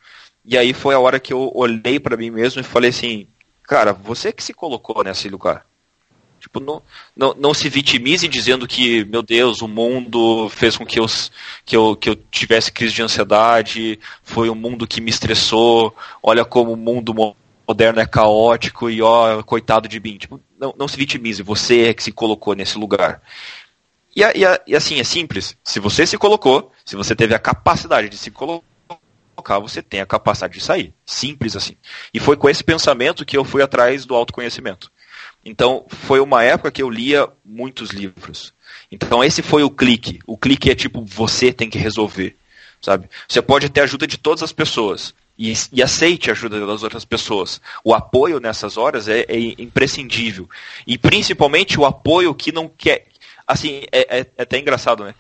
[0.43, 3.29] E aí foi a hora que eu olhei para mim mesmo e falei assim,
[3.65, 5.67] cara, você que se colocou nesse lugar.
[6.47, 6.81] Tipo, não,
[7.17, 11.07] não, não se vitimize dizendo que, meu Deus, o mundo fez com que eu,
[11.65, 16.45] que, eu, que eu tivesse crise de ansiedade, foi o mundo que me estressou, olha
[16.45, 17.13] como o mundo
[17.67, 20.19] moderno é caótico e ó, coitado de mim.
[20.19, 23.21] Tipo, não, não se vitimize, você é que se colocou nesse lugar.
[24.15, 25.57] E, e, e assim, é simples.
[25.65, 30.07] Se você se colocou, se você teve a capacidade de se colocar, você tem a
[30.07, 30.95] capacidade de sair.
[31.05, 31.77] Simples assim.
[32.15, 34.93] E foi com esse pensamento que eu fui atrás do autoconhecimento.
[35.49, 38.53] Então, foi uma época que eu lia muitos livros.
[38.91, 40.19] Então, esse foi o clique.
[40.27, 42.37] O clique é tipo, você tem que resolver.
[42.83, 43.09] Sabe?
[43.29, 45.15] Você pode ter ajuda de todas as pessoas.
[45.39, 47.61] E, e aceite a ajuda das outras pessoas.
[47.85, 50.51] O apoio nessas horas é, é imprescindível.
[50.85, 53.07] E principalmente o apoio que não quer.
[53.47, 55.15] Assim, é, é, é até engraçado, né?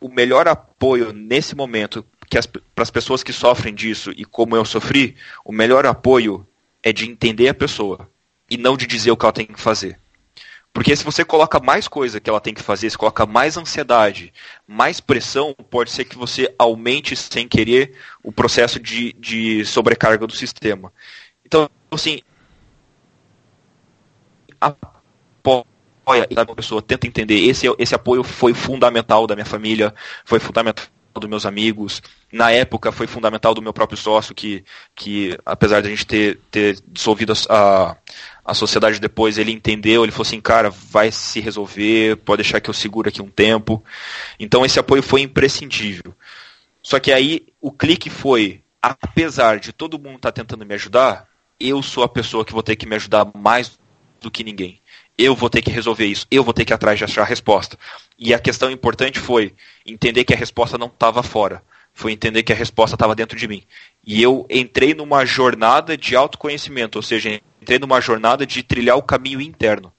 [0.00, 2.04] O melhor apoio nesse momento
[2.74, 6.44] para as pessoas que sofrem disso e como eu sofri, o melhor apoio
[6.82, 8.10] é de entender a pessoa
[8.52, 9.98] e não de dizer o que ela tem que fazer.
[10.74, 14.30] Porque se você coloca mais coisa que ela tem que fazer, se coloca mais ansiedade,
[14.66, 20.34] mais pressão, pode ser que você aumente sem querer o processo de, de sobrecarga do
[20.34, 20.92] sistema.
[21.44, 22.20] Então, assim,
[24.60, 27.46] apoia a pessoa, tenta entender.
[27.46, 29.94] Esse, esse apoio foi fundamental da minha família,
[30.26, 30.86] foi fundamental
[31.20, 32.02] dos meus amigos.
[32.32, 36.40] Na época foi fundamental do meu próprio sócio, que, que apesar de a gente ter,
[36.50, 37.96] ter dissolvido a,
[38.44, 42.68] a sociedade depois, ele entendeu, ele falou assim, cara, vai se resolver, pode deixar que
[42.68, 43.82] eu seguro aqui um tempo.
[44.38, 46.14] Então esse apoio foi imprescindível.
[46.82, 51.28] Só que aí o clique foi, apesar de todo mundo estar tá tentando me ajudar,
[51.60, 53.78] eu sou a pessoa que vou ter que me ajudar mais
[54.20, 54.80] do que ninguém.
[55.16, 57.26] Eu vou ter que resolver isso, eu vou ter que ir atrás de achar a
[57.26, 57.78] resposta.
[58.18, 59.54] E a questão importante foi
[59.86, 61.62] entender que a resposta não estava fora,
[61.94, 63.62] foi entender que a resposta estava dentro de mim.
[64.04, 69.02] E eu entrei numa jornada de autoconhecimento, ou seja, entrei numa jornada de trilhar o
[69.02, 69.92] caminho interno.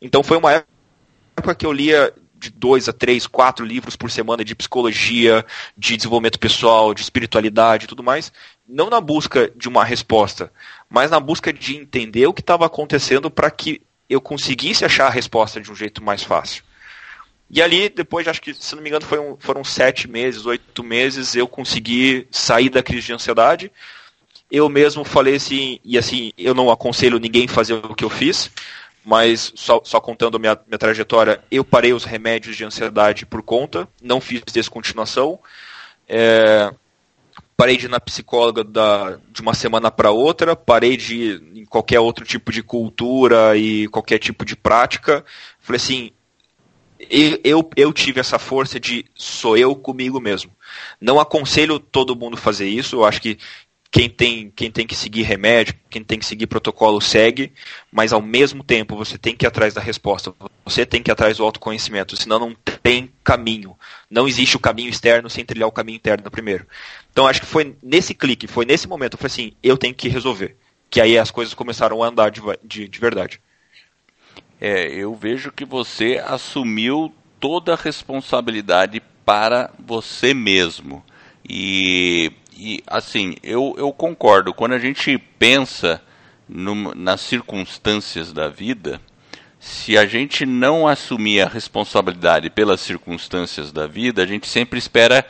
[0.00, 0.64] Então foi uma
[1.36, 5.44] época que eu lia de dois a três, quatro livros por semana de psicologia,
[5.76, 8.32] de desenvolvimento pessoal, de espiritualidade e tudo mais,
[8.68, 10.52] não na busca de uma resposta,
[10.88, 15.10] mas na busca de entender o que estava acontecendo para que eu conseguisse achar a
[15.10, 16.62] resposta de um jeito mais fácil.
[17.50, 21.34] E ali, depois, acho que, se não me engano, foram, foram sete meses, oito meses,
[21.34, 23.70] eu consegui sair da crise de ansiedade.
[24.50, 28.50] Eu mesmo falei assim, e assim, eu não aconselho ninguém fazer o que eu fiz,
[29.04, 33.42] mas só, só contando a minha, minha trajetória, eu parei os remédios de ansiedade por
[33.42, 35.38] conta, não fiz descontinuação.
[36.08, 36.72] É,
[37.56, 41.64] parei de ir na psicóloga da, de uma semana para outra, parei de ir em
[41.64, 45.24] qualquer outro tipo de cultura e qualquer tipo de prática.
[45.60, 46.10] Falei assim,
[46.98, 50.50] eu, eu, eu tive essa força de sou eu comigo mesmo.
[51.00, 53.38] Não aconselho todo mundo fazer isso, eu acho que
[53.94, 57.52] quem tem, quem tem que seguir remédio, quem tem que seguir protocolo, segue,
[57.92, 61.12] mas ao mesmo tempo você tem que ir atrás da resposta, você tem que ir
[61.12, 63.78] atrás do autoconhecimento, senão não tem caminho.
[64.10, 66.66] Não existe o caminho externo sem trilhar o caminho interno primeiro.
[67.12, 70.08] Então acho que foi nesse clique, foi nesse momento, eu falei assim, eu tenho que
[70.08, 70.56] resolver.
[70.90, 73.40] Que aí as coisas começaram a andar de, de, de verdade.
[74.60, 81.04] É, eu vejo que você assumiu toda a responsabilidade para você mesmo.
[81.48, 86.00] E e assim, eu, eu concordo, quando a gente pensa
[86.48, 89.00] no, nas circunstâncias da vida,
[89.58, 95.26] se a gente não assumir a responsabilidade pelas circunstâncias da vida, a gente sempre espera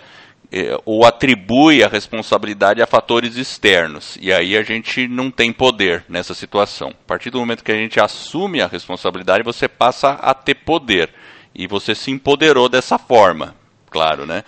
[0.50, 4.18] eh, ou atribui a responsabilidade a fatores externos.
[4.20, 6.90] E aí a gente não tem poder nessa situação.
[6.90, 11.10] A partir do momento que a gente assume a responsabilidade, você passa a ter poder.
[11.54, 13.54] E você se empoderou dessa forma,
[13.88, 14.42] claro, né?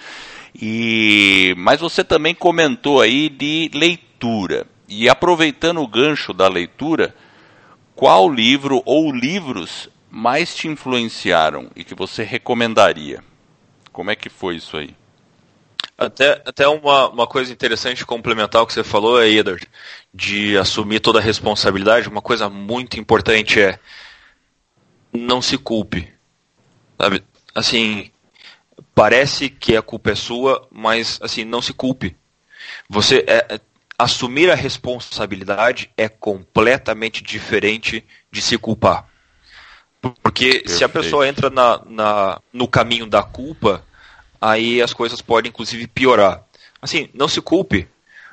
[0.60, 4.66] E mas você também comentou aí de leitura.
[4.88, 7.14] E aproveitando o gancho da leitura,
[7.94, 13.22] qual livro ou livros mais te influenciaram e que você recomendaria?
[13.92, 14.94] Como é que foi isso aí?
[15.98, 19.66] Até, até uma, uma coisa interessante complementar o que você falou, Edward,
[20.12, 23.78] de assumir toda a responsabilidade, uma coisa muito importante é
[25.12, 26.12] não se culpe.
[26.98, 27.24] Sabe?
[27.54, 28.10] Assim,
[28.96, 32.16] parece que a culpa é sua, mas assim, não se culpe.
[32.88, 33.60] Você é, é,
[33.98, 39.06] assumir a responsabilidade é completamente diferente de se culpar.
[40.00, 40.70] Porque Perfeito.
[40.70, 43.84] se a pessoa entra na, na, no caminho da culpa,
[44.40, 46.42] aí as coisas podem inclusive piorar.
[46.80, 47.86] Assim, não se culpe.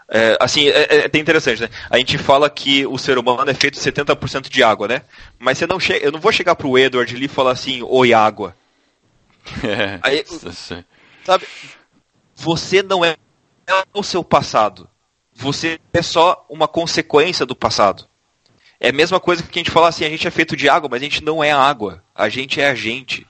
[0.08, 1.70] É, assim, é, é, é interessante, né?
[1.90, 5.02] A gente fala que o ser humano é feito de 70% de água, né?
[5.38, 8.14] Mas você não chega, eu não vou chegar pro Edward ali e falar assim, oi
[8.14, 8.56] água.
[9.64, 10.24] É, Aí,
[11.24, 11.48] sabe,
[12.36, 13.18] você não é
[13.94, 14.90] o seu passado.
[15.34, 18.08] Você é só uma consequência do passado.
[18.80, 20.90] É a mesma coisa que a gente fala assim, a gente é feito de água,
[20.90, 22.04] mas a gente não é água.
[22.14, 23.26] A gente é a gente.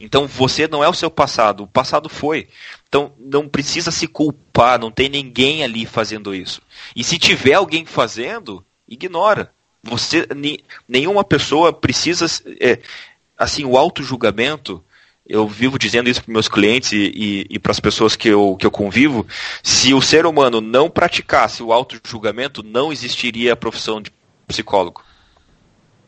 [0.00, 2.48] Então você não é o seu passado, o passado foi.
[2.88, 6.62] Então não precisa se culpar, não tem ninguém ali fazendo isso.
[6.94, 9.52] E se tiver alguém fazendo, ignora.
[9.82, 10.26] Você
[10.86, 12.26] nenhuma pessoa precisa
[12.60, 12.80] é,
[13.36, 14.84] assim o auto julgamento
[15.28, 18.56] eu vivo dizendo isso para meus clientes e, e, e para as pessoas que eu,
[18.58, 19.26] que eu convivo,
[19.62, 24.10] se o ser humano não praticasse o auto-julgamento, não existiria a profissão de
[24.46, 25.02] psicólogo.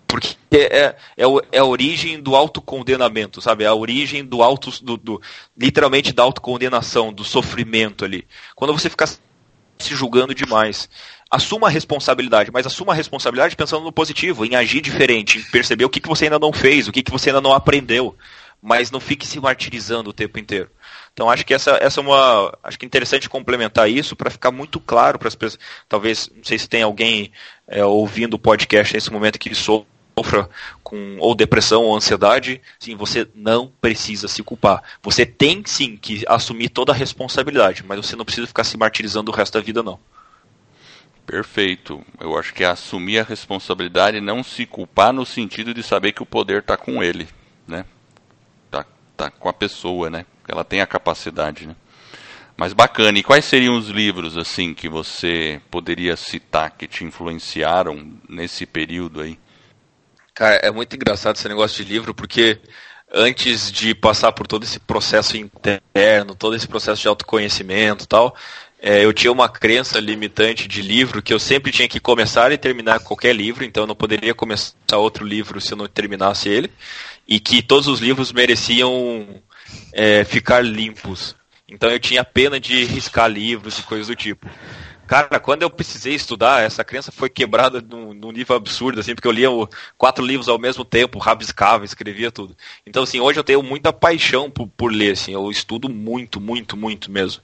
[0.06, 3.62] Porque é, é, é a origem do autocondenamento, sabe?
[3.62, 5.22] É a origem do auto, do, do,
[5.56, 8.26] literalmente da autocondenação, do sofrimento ali.
[8.56, 10.88] Quando você fica se julgando demais.
[11.30, 15.85] Assuma a responsabilidade, mas assuma a responsabilidade pensando no positivo, em agir diferente, em perceber
[15.85, 18.14] o que, que você ainda não fez, o que, que você ainda não aprendeu
[18.62, 20.70] mas não fique se martirizando o tempo inteiro.
[21.12, 22.57] Então acho que essa, essa é uma.
[22.62, 25.61] Acho que é interessante complementar isso para ficar muito claro para as pessoas.
[25.88, 27.33] Talvez, não sei se tem alguém
[27.66, 30.49] é, ouvindo o podcast nesse momento que sofra
[30.83, 34.83] com ou depressão ou ansiedade, sim, você não precisa se culpar.
[35.03, 39.31] Você tem sim que assumir toda a responsabilidade, mas você não precisa ficar se martirizando
[39.31, 39.99] o resto da vida, não.
[41.25, 42.05] Perfeito.
[42.18, 46.12] Eu acho que é assumir a responsabilidade e não se culpar no sentido de saber
[46.12, 47.29] que o poder está com ele?
[49.20, 50.24] Tá, com a pessoa, né?
[50.48, 51.76] Ela tem a capacidade, né?
[52.56, 53.18] Mas bacana.
[53.18, 59.20] E quais seriam os livros assim que você poderia citar que te influenciaram nesse período
[59.20, 59.38] aí?
[60.35, 62.59] Cara, é muito engraçado esse negócio de livro porque
[63.12, 68.35] antes de passar por todo esse processo interno, todo esse processo de autoconhecimento, tal,
[68.80, 72.56] é, eu tinha uma crença limitante de livro que eu sempre tinha que começar e
[72.56, 76.72] terminar qualquer livro, então eu não poderia começar outro livro se eu não terminasse ele,
[77.26, 79.40] e que todos os livros mereciam
[79.92, 81.37] é, ficar limpos.
[81.68, 84.48] Então eu tinha pena de riscar livros e coisas do tipo.
[85.11, 89.26] Cara, quando eu precisei estudar, essa crença foi quebrada num, num nível absurdo, assim, porque
[89.26, 89.48] eu lia
[89.98, 92.56] quatro livros ao mesmo tempo, rabiscava, escrevia tudo.
[92.87, 96.76] Então, assim, hoje eu tenho muita paixão por, por ler, assim, eu estudo muito, muito,
[96.76, 97.42] muito mesmo.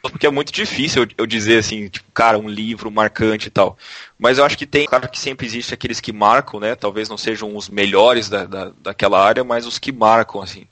[0.00, 3.76] Porque é muito difícil eu, eu, dizer assim, tipo, cara, um livro marcante e tal.
[4.18, 6.74] Mas eu acho que tem, claro que sempre existe aqueles que marcam, né?
[6.74, 10.66] Talvez não sejam os melhores da, da, daquela área, mas os que marcam, assim.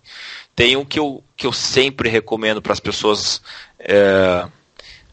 [0.57, 3.43] Tem um que eu, que eu sempre recomendo para as pessoas
[3.79, 4.47] é,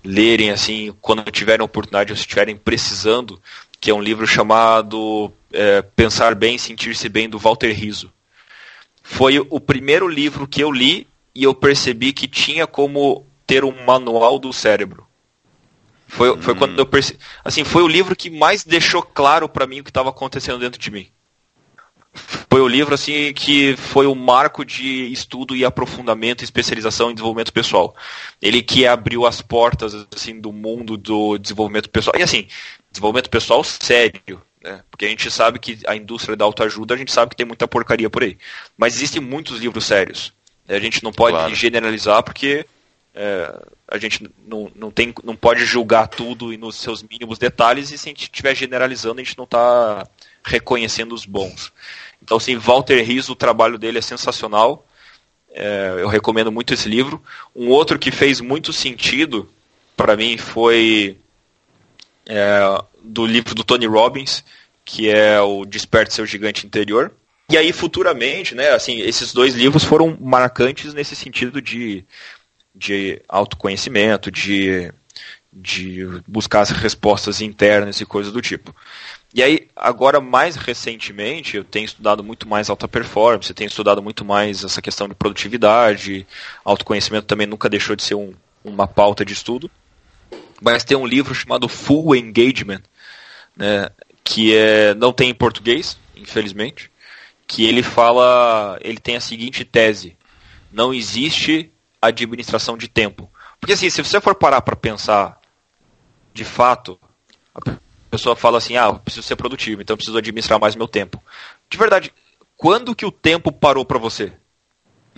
[0.03, 3.41] lerem, assim, quando tiverem oportunidade ou se estiverem precisando,
[3.79, 8.11] que é um livro chamado é, Pensar Bem, Sentir-se Bem, do Walter Rizzo.
[9.03, 13.83] Foi o primeiro livro que eu li e eu percebi que tinha como ter um
[13.83, 15.05] manual do cérebro.
[16.07, 16.57] Foi, foi hum.
[16.57, 17.19] quando eu percebi.
[17.43, 20.79] Assim, foi o livro que mais deixou claro para mim o que estava acontecendo dentro
[20.79, 21.07] de mim
[22.49, 27.53] foi o livro assim que foi o marco de estudo e aprofundamento, especialização em desenvolvimento
[27.53, 27.95] pessoal.
[28.41, 32.17] Ele que abriu as portas assim do mundo do desenvolvimento pessoal.
[32.19, 32.47] E assim,
[32.91, 34.83] desenvolvimento pessoal sério, né?
[34.91, 37.67] Porque a gente sabe que a indústria da autoajuda, a gente sabe que tem muita
[37.67, 38.37] porcaria por aí.
[38.77, 40.33] Mas existem muitos livros sérios.
[40.67, 41.55] A gente não pode claro.
[41.55, 42.65] generalizar porque
[43.13, 43.53] é,
[43.87, 47.97] a gente não, não, tem, não pode julgar tudo e nos seus mínimos detalhes e
[47.97, 50.07] se a gente estiver generalizando, a gente não está
[50.43, 51.73] reconhecendo os bons.
[52.23, 54.85] Então, assim, Walter Rizzo, o trabalho dele é sensacional.
[55.53, 57.21] É, eu recomendo muito esse livro.
[57.55, 59.51] Um outro que fez muito sentido
[59.97, 61.17] para mim foi
[62.25, 62.59] é,
[63.03, 64.43] do livro do Tony Robbins,
[64.85, 67.11] que é o Desperte Seu Gigante Interior.
[67.49, 72.05] E aí, futuramente, né, assim, esses dois livros foram marcantes nesse sentido de,
[72.73, 74.91] de autoconhecimento, de,
[75.51, 78.75] de buscar as respostas internas e coisas do tipo.
[79.33, 84.25] E aí, agora mais recentemente, eu tenho estudado muito mais alta performance, tenho estudado muito
[84.25, 86.27] mais essa questão de produtividade,
[86.65, 89.71] autoconhecimento também nunca deixou de ser um, uma pauta de estudo.
[90.61, 92.81] Mas tem um livro chamado Full Engagement,
[93.55, 93.89] né,
[94.23, 96.91] que é, não tem em português, infelizmente,
[97.47, 100.15] que ele fala, ele tem a seguinte tese:
[100.71, 103.31] não existe administração de tempo.
[103.59, 105.39] Porque assim, se você for parar para pensar
[106.33, 106.99] de fato,
[108.11, 111.23] pessoa fala assim, ah, eu preciso ser produtivo, então eu preciso administrar mais meu tempo.
[111.69, 112.13] De verdade,
[112.57, 114.33] quando que o tempo parou para você?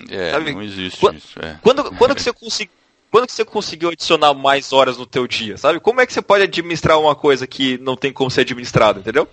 [0.10, 0.54] É, Sabe?
[0.54, 1.39] não existe quando, isso.
[1.39, 1.60] É.
[1.62, 2.72] Quando, quando, que você consegui,
[3.12, 5.58] quando que você conseguiu adicionar mais horas no teu dia?
[5.58, 5.80] Sabe?
[5.80, 9.28] Como é que você pode administrar uma coisa que não tem como ser administrada, entendeu?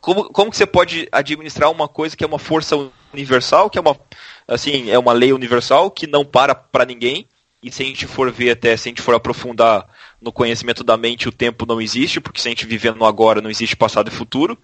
[0.00, 2.76] Como, como que você pode administrar uma coisa que é uma força
[3.12, 3.98] universal, que é uma,
[4.46, 7.26] assim, é uma lei universal que não para para ninguém,
[7.62, 9.86] e se a gente for ver até, se a gente for aprofundar
[10.20, 13.40] no conhecimento da mente, o tempo não existe, porque se a gente viver no agora,
[13.40, 14.56] não existe passado e futuro.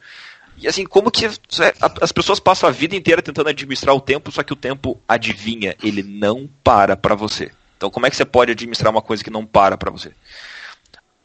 [0.58, 4.42] E assim, como que as pessoas passam a vida inteira tentando administrar o tempo, só
[4.42, 7.50] que o tempo adivinha, ele não para para você.
[7.78, 10.12] Então, como é que você pode administrar uma coisa que não para para você?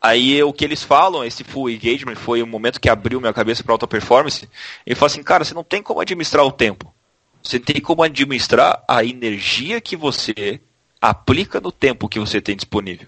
[0.05, 3.63] Aí o que eles falam, esse full engagement, foi o momento que abriu minha cabeça
[3.63, 4.47] para alta performance.
[4.85, 6.93] Ele fala assim, cara, você não tem como administrar o tempo.
[7.41, 10.61] Você tem como administrar a energia que você
[11.01, 13.07] aplica no tempo que você tem disponível.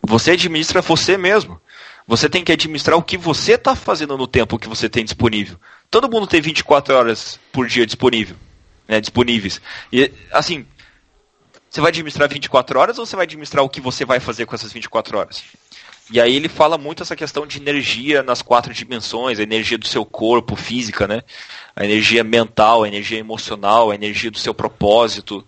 [0.00, 1.60] Você administra você mesmo.
[2.06, 5.58] Você tem que administrar o que você está fazendo no tempo que você tem disponível.
[5.90, 8.36] Todo mundo tem 24 horas por dia disponível,
[8.86, 9.60] né, disponíveis.
[9.92, 10.64] E assim,
[11.68, 14.54] você vai administrar 24 horas ou você vai administrar o que você vai fazer com
[14.54, 15.42] essas 24 horas?
[16.10, 19.86] E aí ele fala muito essa questão de energia nas quatro dimensões, a energia do
[19.86, 21.22] seu corpo, física, né?
[21.76, 25.46] A energia mental, a energia emocional, a energia do seu propósito,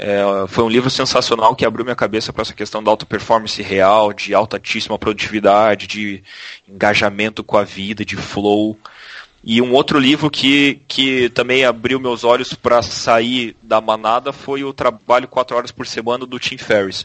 [0.00, 3.60] é, foi um livro sensacional que abriu minha cabeça para essa questão da alta performance
[3.60, 6.22] real, de altíssima produtividade, de
[6.68, 8.78] engajamento com a vida, de flow.
[9.42, 14.62] E um outro livro que, que também abriu meus olhos para sair da manada foi
[14.62, 17.04] o Trabalho 4 Horas por Semana do Tim Ferriss.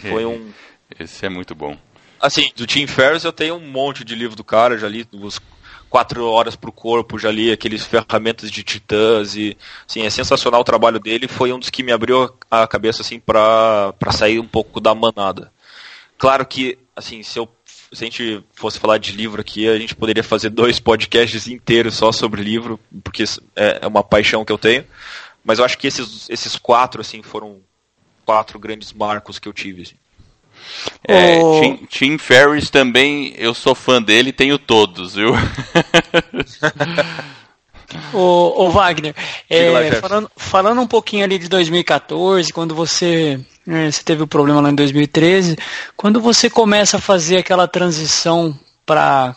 [0.00, 0.50] Foi um...
[0.98, 1.76] Esse é muito bom.
[2.20, 5.40] Assim, do Tim Ferriss eu tenho um monte de livro do cara, já li os
[5.88, 9.56] quatro horas pro corpo, já li aqueles ferramentas de titãs e
[9.88, 13.18] assim, é sensacional o trabalho dele, foi um dos que me abriu a cabeça assim
[13.18, 15.52] para sair um pouco da manada.
[16.16, 17.48] Claro que assim, se eu
[17.92, 21.94] se a gente fosse falar de livro aqui, a gente poderia fazer dois podcasts inteiros
[21.94, 23.24] só sobre livro, porque
[23.56, 24.84] é, é uma paixão que eu tenho.
[25.42, 27.62] Mas eu acho que esses, esses quatro, assim, foram
[28.26, 29.82] quatro grandes marcos que eu tive.
[29.82, 29.94] Assim.
[31.06, 31.60] É, o...
[31.60, 35.34] Tim, Tim Ferriss também, eu sou fã dele, tenho todos, viu?
[38.12, 39.14] o, o Wagner,
[39.48, 44.60] é, falando, falando um pouquinho ali de 2014, quando você, é, você teve o problema
[44.60, 45.56] lá em 2013,
[45.96, 49.34] quando você começa a fazer aquela transição para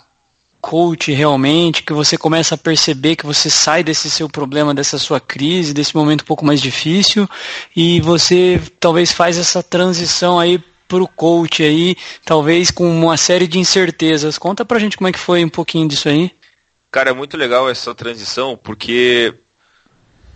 [0.62, 5.20] coach realmente, que você começa a perceber que você sai desse seu problema, dessa sua
[5.20, 7.28] crise, desse momento um pouco mais difícil,
[7.76, 13.48] e você talvez faz essa transição aí para o coach aí, talvez com uma série
[13.48, 14.38] de incertezas.
[14.38, 16.30] Conta pra gente como é que foi um pouquinho disso aí.
[16.92, 19.34] Cara, é muito legal essa transição, porque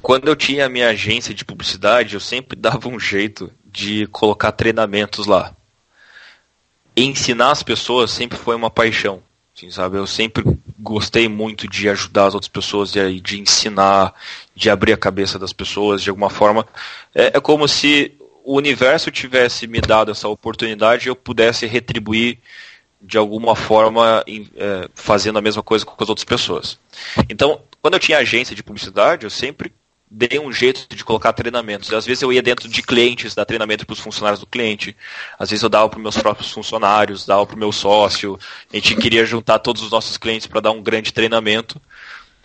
[0.01, 4.53] quando eu tinha a minha agência de publicidade, eu sempre dava um jeito de colocar
[4.53, 5.53] treinamentos lá.
[6.95, 9.21] ensinar as pessoas sempre foi uma paixão.
[9.53, 9.97] Assim, sabe?
[9.97, 10.43] Eu sempre
[10.79, 14.13] gostei muito de ajudar as outras pessoas, de, de ensinar,
[14.53, 16.65] de abrir a cabeça das pessoas de alguma forma.
[17.13, 18.13] É, é como se
[18.45, 22.37] o universo tivesse me dado essa oportunidade eu pudesse retribuir
[23.01, 26.79] de alguma forma é, fazendo a mesma coisa com as outras pessoas.
[27.29, 29.73] Então, quando eu tinha agência de publicidade, eu sempre
[30.09, 31.91] dei um jeito de colocar treinamentos.
[31.91, 34.95] Às vezes eu ia dentro de clientes, dar treinamento para os funcionários do cliente.
[35.37, 38.39] Às vezes eu dava para meus próprios funcionários, dava para o meu sócio.
[38.71, 41.81] A gente queria juntar todos os nossos clientes para dar um grande treinamento.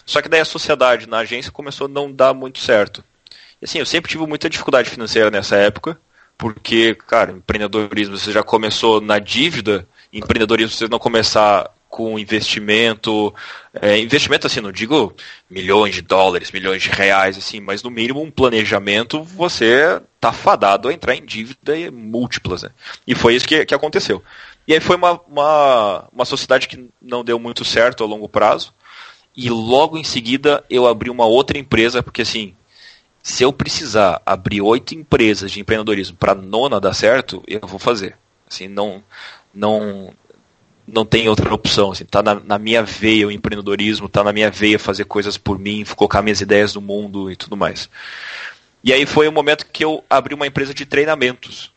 [0.05, 3.05] Só que daí a sociedade na agência começou a não dar muito certo.
[3.63, 5.99] Assim, eu sempre tive muita dificuldade financeira nessa época,
[6.39, 13.35] porque, cara, empreendedorismo você já começou na dívida, empreendedorismo você não começar com investimento,
[13.75, 15.13] é, investimento assim, não digo
[15.51, 20.89] milhões de dólares, milhões de reais, assim, mas no mínimo um planejamento, você tá fadado
[20.89, 22.71] a entrar em dívida múltiplas, né?
[23.07, 24.23] E foi isso que, que aconteceu.
[24.69, 28.73] E aí foi uma, uma, uma sociedade que não deu muito certo a longo prazo,
[29.37, 32.55] e logo em seguida eu abri uma outra empresa, porque assim,
[33.23, 38.17] se eu precisar abrir oito empresas de empreendedorismo para nona dar certo, eu vou fazer.
[38.49, 39.03] Assim, não,
[39.55, 40.15] não,
[40.87, 41.93] não tem outra opção.
[41.93, 45.59] Assim, tá na, na, minha veia o empreendedorismo, tá na minha veia fazer coisas por
[45.59, 47.89] mim, colocar minhas ideias no mundo e tudo mais.
[48.83, 51.71] E aí foi o momento que eu abri uma empresa de treinamentos.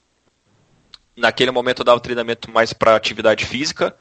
[1.15, 3.95] Naquele momento eu dava treinamento mais para atividade física,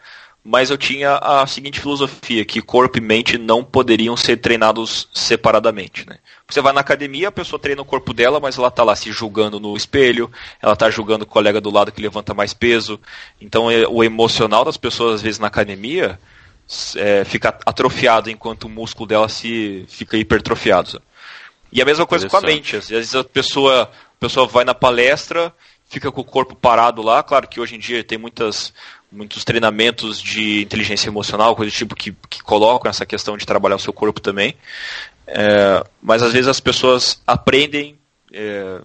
[0.44, 6.08] mas eu tinha a seguinte filosofia, que corpo e mente não poderiam ser treinados separadamente.
[6.08, 6.18] Né?
[6.52, 9.10] Você vai na academia, a pessoa treina o corpo dela, mas ela está lá se
[9.10, 10.30] julgando no espelho,
[10.60, 13.00] ela está julgando o colega do lado que levanta mais peso.
[13.40, 16.20] Então é, o emocional das pessoas, às vezes, na academia,
[16.96, 21.00] é, fica atrofiado enquanto o músculo dela se fica hipertrofiado.
[21.72, 22.76] E a mesma coisa com a mente.
[22.76, 25.54] Às vezes a pessoa, a pessoa vai na palestra,
[25.88, 27.22] fica com o corpo parado lá.
[27.22, 28.74] Claro que hoje em dia tem muitas
[29.12, 33.76] muitos treinamentos de inteligência emocional, coisa do tipo que, que colocam essa questão de trabalhar
[33.76, 34.56] o seu corpo também.
[35.34, 37.98] É, mas às vezes as pessoas aprendem,
[38.30, 38.82] é,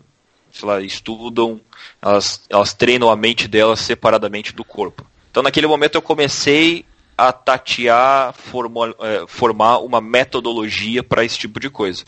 [0.49, 1.59] sei lá, estudam,
[2.01, 5.05] elas, elas treinam a mente delas separadamente do corpo.
[5.29, 6.85] Então naquele momento eu comecei
[7.17, 12.05] a tatear, formar, é, formar uma metodologia para esse tipo de coisa.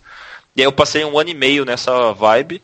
[0.56, 2.62] E aí eu passei um ano e meio nessa vibe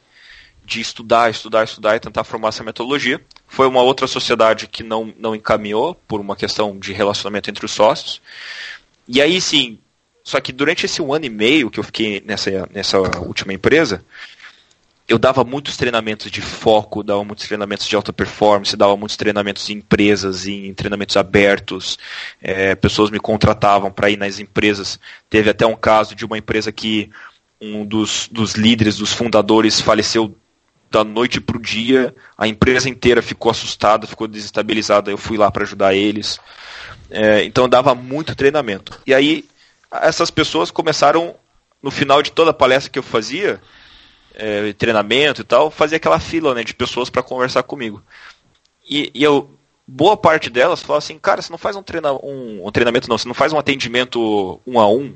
[0.64, 3.22] de estudar, estudar, estudar e tentar formar essa metodologia.
[3.48, 7.72] Foi uma outra sociedade que não, não encaminhou por uma questão de relacionamento entre os
[7.72, 8.22] sócios.
[9.08, 9.78] E aí sim,
[10.26, 14.04] só que durante esse um ano e meio que eu fiquei nessa, nessa última empresa,
[15.08, 19.70] eu dava muitos treinamentos de foco, dava muitos treinamentos de alta performance, dava muitos treinamentos
[19.70, 22.00] em empresas, em treinamentos abertos.
[22.42, 25.00] É, pessoas me contratavam para ir nas empresas.
[25.30, 27.12] Teve até um caso de uma empresa que
[27.62, 30.36] um dos, dos líderes, dos fundadores, faleceu
[30.90, 35.12] da noite para o dia, a empresa inteira ficou assustada, ficou desestabilizada.
[35.12, 36.40] Eu fui lá para ajudar eles.
[37.12, 39.00] É, então eu dava muito treinamento.
[39.06, 39.46] E aí
[40.02, 41.36] essas pessoas começaram,
[41.82, 43.62] no final de toda a palestra que eu fazia,
[44.34, 48.04] é, treinamento e tal, fazia aquela fila né, de pessoas para conversar comigo.
[48.88, 52.66] E, e, eu, boa parte delas falou assim, cara, você não faz um, treina, um,
[52.66, 55.16] um treinamento não, você não faz um atendimento um a um,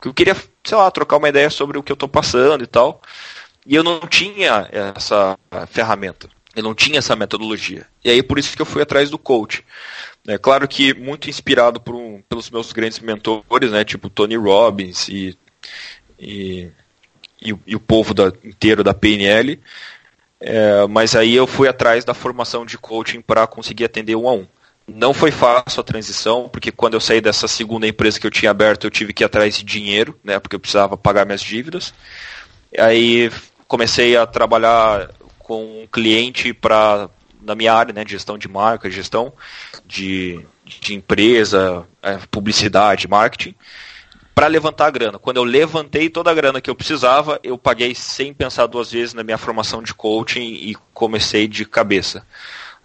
[0.00, 2.66] que eu queria, sei lá, trocar uma ideia sobre o que eu estou passando e
[2.66, 3.00] tal.
[3.64, 5.36] E eu não tinha essa
[5.68, 6.28] ferramenta.
[6.54, 7.86] Eu não tinha essa metodologia.
[8.04, 9.64] E aí por isso que eu fui atrás do coach.
[10.26, 15.08] É claro que muito inspirado por um, pelos meus grandes mentores, né, tipo Tony Robbins
[15.08, 15.38] e,
[16.18, 16.70] e,
[17.40, 19.60] e, e o povo da, inteiro da PNL.
[20.40, 24.34] É, mas aí eu fui atrás da formação de coaching para conseguir atender um a
[24.34, 24.46] um.
[24.86, 28.50] não foi fácil a transição, porque quando eu saí dessa segunda empresa que eu tinha
[28.50, 31.94] aberto, eu tive que ir atrás de dinheiro, né, porque eu precisava pagar minhas dívidas.
[32.76, 33.30] Aí
[33.66, 37.08] comecei a trabalhar com um cliente para
[37.46, 39.32] na minha área, né, de gestão de marca, gestão
[39.86, 43.54] de, de empresa, é, publicidade, marketing,
[44.34, 45.18] para levantar a grana.
[45.18, 49.14] Quando eu levantei toda a grana que eu precisava, eu paguei sem pensar duas vezes
[49.14, 52.26] na minha formação de coaching e comecei de cabeça.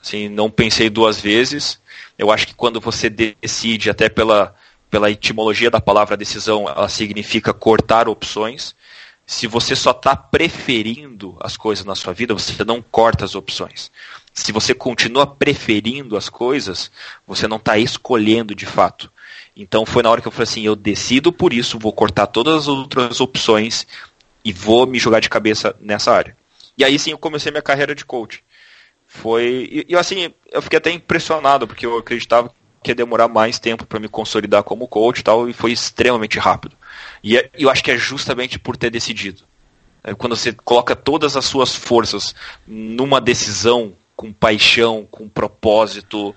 [0.01, 1.81] Assim, não pensei duas vezes.
[2.17, 4.55] Eu acho que quando você decide, até pela,
[4.89, 8.75] pela etimologia da palavra decisão, ela significa cortar opções
[9.31, 13.89] se você só está preferindo as coisas na sua vida, você não corta as opções.
[14.33, 16.89] Se você continua preferindo as coisas,
[17.27, 19.11] você não está escolhendo de fato.
[19.55, 22.55] Então foi na hora que eu falei assim: eu decido por isso, vou cortar todas
[22.55, 23.85] as outras opções
[24.43, 26.35] e vou me jogar de cabeça nessa área.
[26.77, 28.43] E aí sim eu comecei minha carreira de coach.
[29.05, 29.67] Foi.
[29.69, 33.85] E, e assim, eu fiquei até impressionado, porque eu acreditava que ia demorar mais tempo
[33.85, 36.75] para me consolidar como coach e tal, e foi extremamente rápido.
[37.21, 39.43] E é, eu acho que é justamente por ter decidido.
[40.03, 42.33] É quando você coloca todas as suas forças
[42.65, 46.35] numa decisão com paixão, com propósito,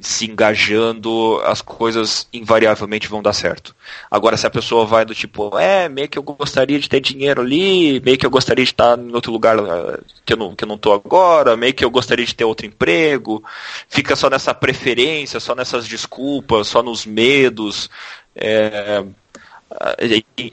[0.00, 3.76] se engajando, as coisas invariavelmente vão dar certo.
[4.10, 7.42] Agora, se a pessoa vai do tipo, é, meio que eu gostaria de ter dinheiro
[7.42, 10.64] ali, meio que eu gostaria de estar em outro lugar eh, que eu não, que
[10.64, 13.44] eu não tô agora, meio que eu gostaria de ter outro emprego,
[13.86, 17.90] fica só nessa preferência, só nessas desculpas, só nos medos,
[18.34, 19.04] é,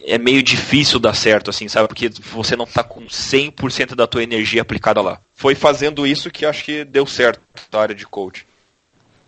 [0.06, 1.88] é meio difícil dar certo, assim, sabe?
[1.88, 5.22] Porque você não está com 100% da tua energia aplicada lá.
[5.36, 7.42] Foi fazendo isso que acho que deu certo
[7.72, 8.46] na área de coach.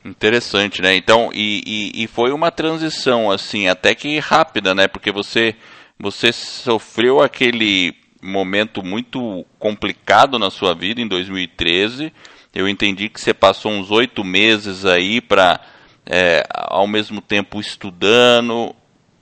[0.04, 0.96] Interessante, né?
[0.96, 4.88] Então, e, e, e, foi uma transição, assim, até que rápida, né?
[4.88, 5.56] Porque você,
[6.00, 12.14] você sofreu aquele momento muito complicado na sua vida em 2013.
[12.54, 15.60] Eu entendi que você passou uns oito meses aí para,
[16.06, 18.76] é, ao mesmo tempo, estudando,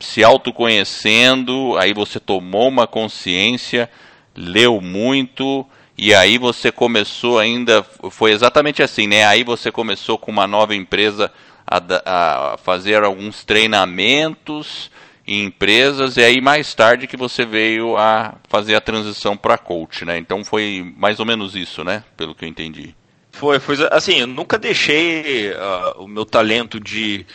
[0.04, 1.78] se autoconhecendo.
[1.78, 3.90] Aí você tomou uma consciência,
[4.36, 5.66] leu muito
[5.98, 9.26] e aí você começou ainda, foi exatamente assim, né?
[9.26, 11.32] Aí você começou com uma nova empresa
[11.66, 14.92] a, a fazer alguns treinamentos
[15.26, 20.04] em empresas e aí mais tarde que você veio a fazer a transição para coach,
[20.04, 20.18] né?
[20.18, 22.04] Então foi mais ou menos isso, né?
[22.18, 22.96] Pelo que eu entendi.
[23.32, 27.26] Foi, foi assim, eu nunca deixei uh, o meu talento de,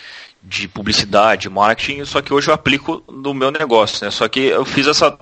[0.43, 4.11] de publicidade, marketing, só que hoje eu aplico no meu negócio, né?
[4.11, 5.18] Só que eu fiz essa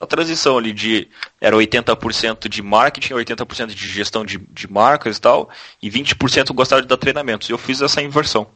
[0.00, 1.06] a transição ali de
[1.40, 5.48] era 80% de marketing, 80% de gestão de, de marcas e tal,
[5.80, 7.48] e 20% gostava de dar treinamentos.
[7.48, 8.48] Eu fiz essa inversão.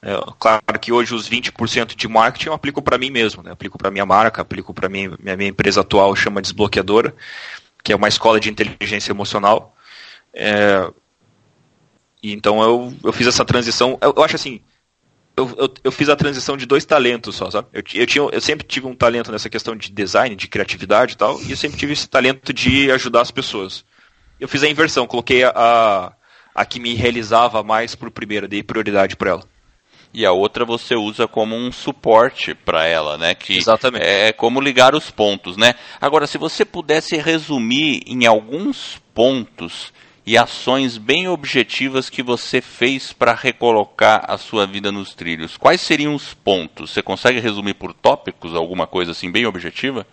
[0.00, 3.50] É, claro que hoje os 20% de marketing eu aplico para mim mesmo, né?
[3.50, 7.14] aplico para minha marca, aplico para minha, minha, minha empresa atual, chama Desbloqueadora,
[7.82, 9.74] que é uma escola de inteligência emocional.
[10.32, 10.88] É,
[12.22, 13.98] então eu, eu fiz essa transição.
[14.00, 14.60] Eu, eu acho assim,
[15.40, 17.68] eu, eu, eu, fiz a transição de dois talentos só, sabe?
[17.72, 21.16] Eu, eu, tinha, eu sempre tive um talento nessa questão de design, de criatividade e
[21.16, 23.84] tal, e eu sempre tive esse talento de ajudar as pessoas.
[24.38, 26.12] Eu fiz a inversão, coloquei a, a,
[26.54, 29.44] a que me realizava mais por primeira, dei prioridade para ela.
[30.12, 33.34] E a outra você usa como um suporte para ela, né?
[33.34, 34.04] Que Exatamente.
[34.04, 35.74] É como ligar os pontos, né?
[36.00, 39.92] Agora, se você pudesse resumir em alguns pontos
[40.30, 45.56] e ações bem objetivas que você fez para recolocar a sua vida nos trilhos.
[45.56, 46.92] Quais seriam os pontos?
[46.92, 50.06] Você consegue resumir por tópicos alguma coisa assim bem objetiva?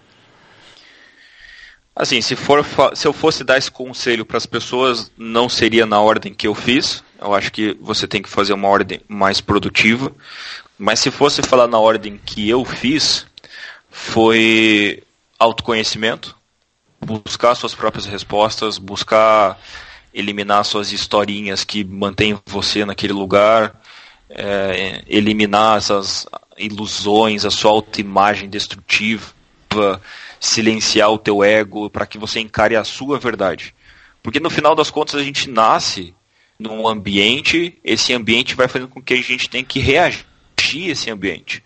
[1.95, 2.65] Assim, se, for,
[2.95, 6.55] se eu fosse dar esse conselho para as pessoas, não seria na ordem que eu
[6.55, 7.03] fiz.
[7.21, 10.11] Eu acho que você tem que fazer uma ordem mais produtiva.
[10.79, 13.27] Mas se fosse falar na ordem que eu fiz,
[13.91, 15.03] foi
[15.37, 16.35] autoconhecimento,
[16.99, 19.59] buscar suas próprias respostas, buscar
[20.13, 23.79] eliminar suas historinhas que mantêm você naquele lugar,
[24.29, 26.25] é, eliminar essas
[26.57, 29.31] ilusões, a sua autoimagem destrutiva,
[30.39, 33.73] silenciar o teu ego para que você encare a sua verdade.
[34.21, 36.13] Porque no final das contas a gente nasce
[36.59, 40.25] num ambiente, esse ambiente vai fazendo com que a gente tenha que reagir
[40.89, 41.63] a esse ambiente.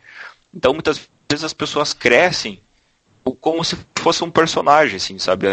[0.53, 2.61] Então muitas vezes as pessoas crescem
[3.39, 5.47] como se fosse um personagem, assim, sabe?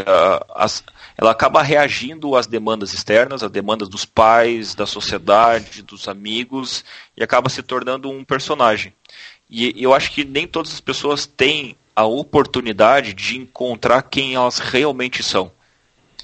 [0.54, 0.82] As,
[1.20, 6.84] ela acaba reagindo às demandas externas, às demandas dos pais, da sociedade, dos amigos,
[7.16, 8.92] e acaba se tornando um personagem.
[9.50, 14.60] E eu acho que nem todas as pessoas têm a oportunidade de encontrar quem elas
[14.60, 15.50] realmente são.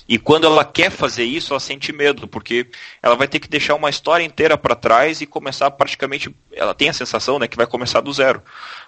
[0.09, 2.69] E quando ela quer fazer isso, ela sente medo, porque
[3.03, 6.35] ela vai ter que deixar uma história inteira para trás e começar praticamente.
[6.53, 8.43] Ela tem a sensação né, que vai começar do zero.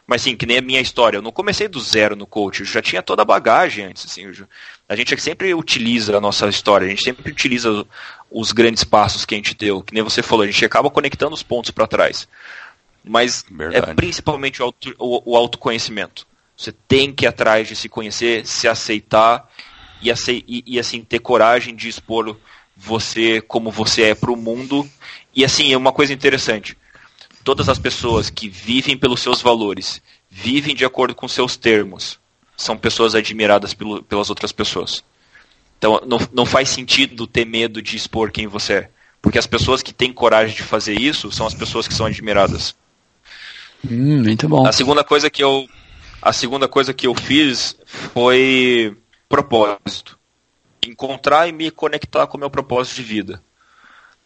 [0.06, 1.18] Mas sim, que nem a minha história.
[1.18, 4.06] Eu não comecei do zero no coach, eu já tinha toda a bagagem antes.
[4.06, 4.30] Assim,
[4.88, 7.84] a gente sempre utiliza a nossa história, a gente sempre utiliza
[8.30, 9.82] os grandes passos que a gente deu.
[9.82, 12.28] Que nem você falou, a gente acaba conectando os pontos para trás.
[13.02, 13.90] Mas é Verdade.
[13.90, 16.26] é principalmente o, auto, o, o, autoconhecimento.
[16.56, 19.50] Você tem que ir atrás de se conhecer, se aceitar
[20.00, 20.10] e,
[20.46, 22.36] e, e assim ter coragem de expor
[22.76, 24.88] você como você é para o mundo.
[25.34, 26.76] E assim, é uma coisa interessante
[27.46, 32.18] todas as pessoas que vivem pelos seus valores, vivem de acordo com seus termos,
[32.56, 35.04] são pessoas admiradas pelo, pelas outras pessoas.
[35.78, 38.90] Então não, não faz sentido ter medo de expor quem você é.
[39.22, 42.74] Porque as pessoas que têm coragem de fazer isso são as pessoas que são admiradas.
[43.88, 44.66] Hum, muito bom.
[44.66, 45.68] A segunda coisa que eu,
[46.20, 48.96] a segunda coisa que eu fiz foi
[49.28, 50.18] propósito.
[50.84, 53.40] Encontrar e me conectar com o meu propósito de vida.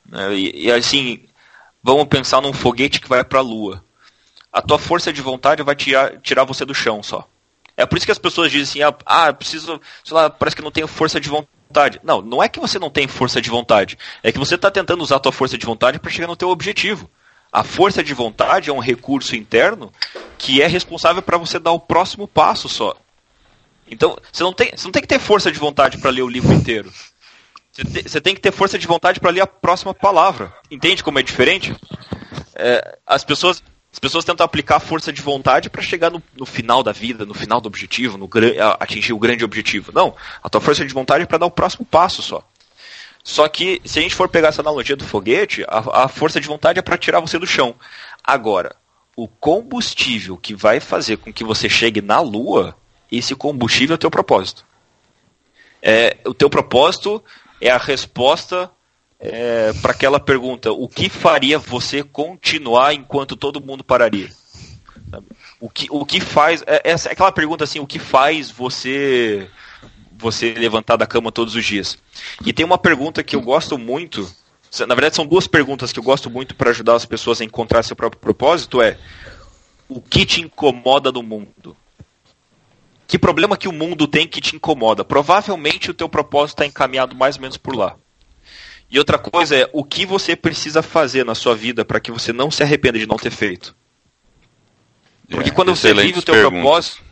[0.08, 1.26] Né, e, e assim,
[1.82, 3.84] Vamos pensar num foguete que vai para a Lua.
[4.52, 7.26] A tua força de vontade vai tirar, tirar você do chão só.
[7.76, 10.62] É por isso que as pessoas dizem assim, ah, ah, preciso, sei lá, parece que
[10.62, 12.00] não tenho força de vontade.
[12.02, 13.96] Não, não é que você não tem força de vontade.
[14.22, 16.50] É que você está tentando usar a tua força de vontade para chegar no teu
[16.50, 17.08] objetivo.
[17.50, 19.92] A força de vontade é um recurso interno
[20.36, 22.94] que é responsável para você dar o próximo passo só.
[23.90, 26.28] Então, você não tem, você não tem que ter força de vontade para ler o
[26.28, 26.92] livro inteiro.
[28.06, 30.52] Você tem que ter força de vontade para ler a próxima palavra.
[30.70, 31.74] Entende como é diferente?
[32.54, 33.62] É, as pessoas
[33.92, 37.34] as pessoas tentam aplicar força de vontade para chegar no, no, final da vida, no
[37.34, 38.30] final do objetivo, no
[38.78, 39.90] atingir o grande objetivo.
[39.92, 42.46] Não, a tua força de vontade é para dar o próximo passo só.
[43.24, 46.46] Só que, se a gente for pegar essa analogia do foguete, a, a força de
[46.46, 47.74] vontade é para tirar você do chão.
[48.22, 48.76] Agora,
[49.16, 52.76] o combustível que vai fazer com que você chegue na Lua,
[53.10, 54.64] esse combustível é o teu propósito.
[55.82, 57.22] É, o teu propósito
[57.60, 58.70] é a resposta
[59.18, 64.30] é, para aquela pergunta: o que faria você continuar enquanto todo mundo pararia?
[65.60, 66.62] O que, o que faz.
[66.66, 69.48] É, é aquela pergunta assim: o que faz você
[70.16, 71.98] você levantar da cama todos os dias?
[72.44, 74.30] E tem uma pergunta que eu gosto muito.
[74.86, 77.82] Na verdade, são duas perguntas que eu gosto muito para ajudar as pessoas a encontrar
[77.82, 78.96] seu próprio propósito: é
[79.88, 81.76] o que te incomoda no mundo?
[83.10, 85.04] Que problema que o mundo tem que te incomoda?
[85.04, 87.96] Provavelmente o teu propósito está encaminhado mais ou menos por lá.
[88.88, 92.32] E outra coisa é o que você precisa fazer na sua vida para que você
[92.32, 93.74] não se arrependa de não ter feito.
[95.28, 96.60] Porque é, quando você vive o teu perguntas.
[96.60, 97.02] propósito,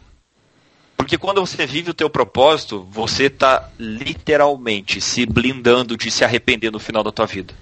[0.97, 6.71] porque quando você vive o teu propósito, você está literalmente se blindando de se arrepender
[6.71, 7.53] no final da tua vida.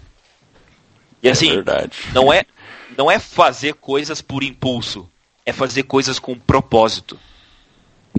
[1.23, 2.45] E assim, é não é
[2.99, 5.09] não é fazer coisas por impulso,
[5.47, 7.19] é fazer coisas com propósito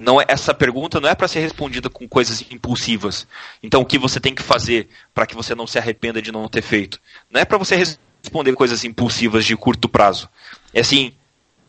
[0.02, 3.26] não é, essa pergunta não é para ser respondida com coisas impulsivas.
[3.62, 6.48] Então, o que você tem que fazer para que você não se arrependa de não
[6.48, 7.00] ter feito?
[7.30, 10.28] Não é para você responder coisas impulsivas de curto prazo.
[10.72, 11.14] É assim,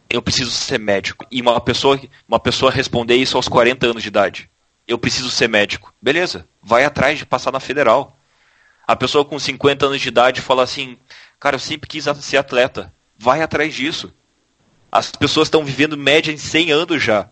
[0.09, 1.25] eu preciso ser médico.
[1.31, 4.49] E uma pessoa, uma pessoa responder isso aos 40 anos de idade.
[4.87, 5.93] Eu preciso ser médico.
[6.01, 8.17] Beleza, vai atrás de passar na federal.
[8.87, 10.97] A pessoa com 50 anos de idade fala assim:
[11.39, 12.91] Cara, eu sempre quis ser atleta.
[13.17, 14.11] Vai atrás disso.
[14.91, 17.29] As pessoas estão vivendo média em 100 anos já.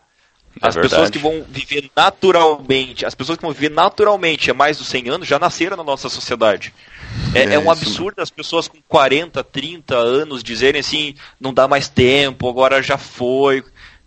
[0.62, 0.90] É as verdade.
[0.90, 5.10] pessoas que vão viver naturalmente, as pessoas que vão viver naturalmente há mais dos 100
[5.10, 6.74] anos já nasceram na nossa sociedade.
[7.34, 11.68] É, é, é um absurdo as pessoas com 40, 30 anos dizerem assim, não dá
[11.68, 13.64] mais tempo, agora já foi.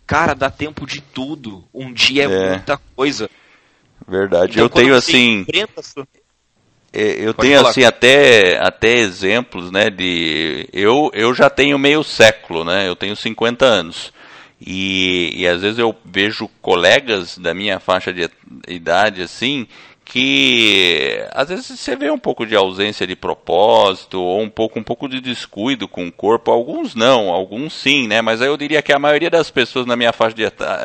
[0.06, 1.64] Cara, dá tempo de tudo.
[1.72, 2.48] Um dia é, é.
[2.50, 3.30] muita coisa.
[4.06, 4.52] Verdade.
[4.52, 5.46] Então, eu tenho assim.
[6.92, 7.70] É, eu Pode tenho falar.
[7.70, 12.88] assim até, até exemplos, né, de eu, eu já tenho meio século, né?
[12.88, 14.12] Eu tenho 50 anos.
[14.60, 18.28] E, e às vezes eu vejo colegas da minha faixa de
[18.68, 19.66] idade assim
[20.12, 24.82] que às vezes você vê um pouco de ausência de propósito ou um pouco um
[24.82, 28.20] pouco de descuido com o corpo, alguns não, alguns sim, né?
[28.20, 30.34] Mas aí eu diria que a maioria das pessoas na minha faixa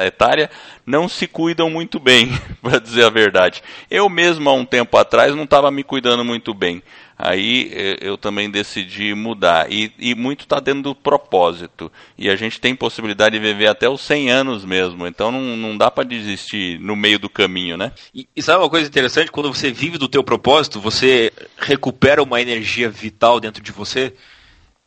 [0.05, 0.47] etária
[0.85, 2.29] não se cuidam muito bem,
[2.61, 3.63] para dizer a verdade.
[3.89, 6.83] Eu mesmo há um tempo atrás não estava me cuidando muito bem.
[7.17, 9.71] Aí eh, eu também decidi mudar.
[9.71, 11.91] E, e muito está dentro do propósito.
[12.17, 15.07] E a gente tem possibilidade de viver até os 100 anos mesmo.
[15.07, 17.93] Então não, não dá para desistir no meio do caminho, né?
[18.13, 19.31] E, e sabe uma coisa interessante?
[19.31, 24.13] Quando você vive do teu propósito, você recupera uma energia vital dentro de você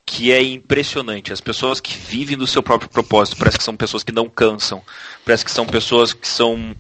[0.09, 1.35] que é impressionante.
[1.35, 4.83] As pessoas que vivem do seu próprio propósito parece que são pessoas que não cansam,
[5.23, 6.75] parece que são pessoas que são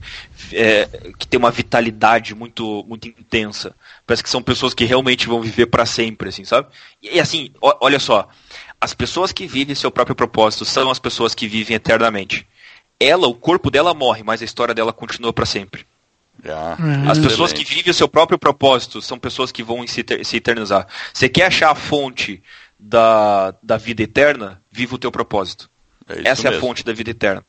[0.51, 3.76] é, que têm uma vitalidade muito muito intensa.
[4.07, 6.68] Parece que são pessoas que realmente vão viver para sempre, assim, sabe?
[7.03, 8.26] E, e assim, ó, olha só,
[8.81, 12.47] as pessoas que vivem seu próprio propósito são as pessoas que vivem eternamente.
[12.99, 15.87] Ela, o corpo dela morre, mas a história dela continua para sempre.
[16.45, 17.11] Uhum.
[17.11, 20.87] As pessoas que vivem o seu próprio propósito são pessoas que vão se, se eternizar.
[21.12, 22.43] Você quer achar a fonte
[22.79, 25.70] da, da vida eterna, viva o teu propósito.
[26.09, 26.55] É Essa mesmo.
[26.55, 27.45] é a fonte da vida eterna.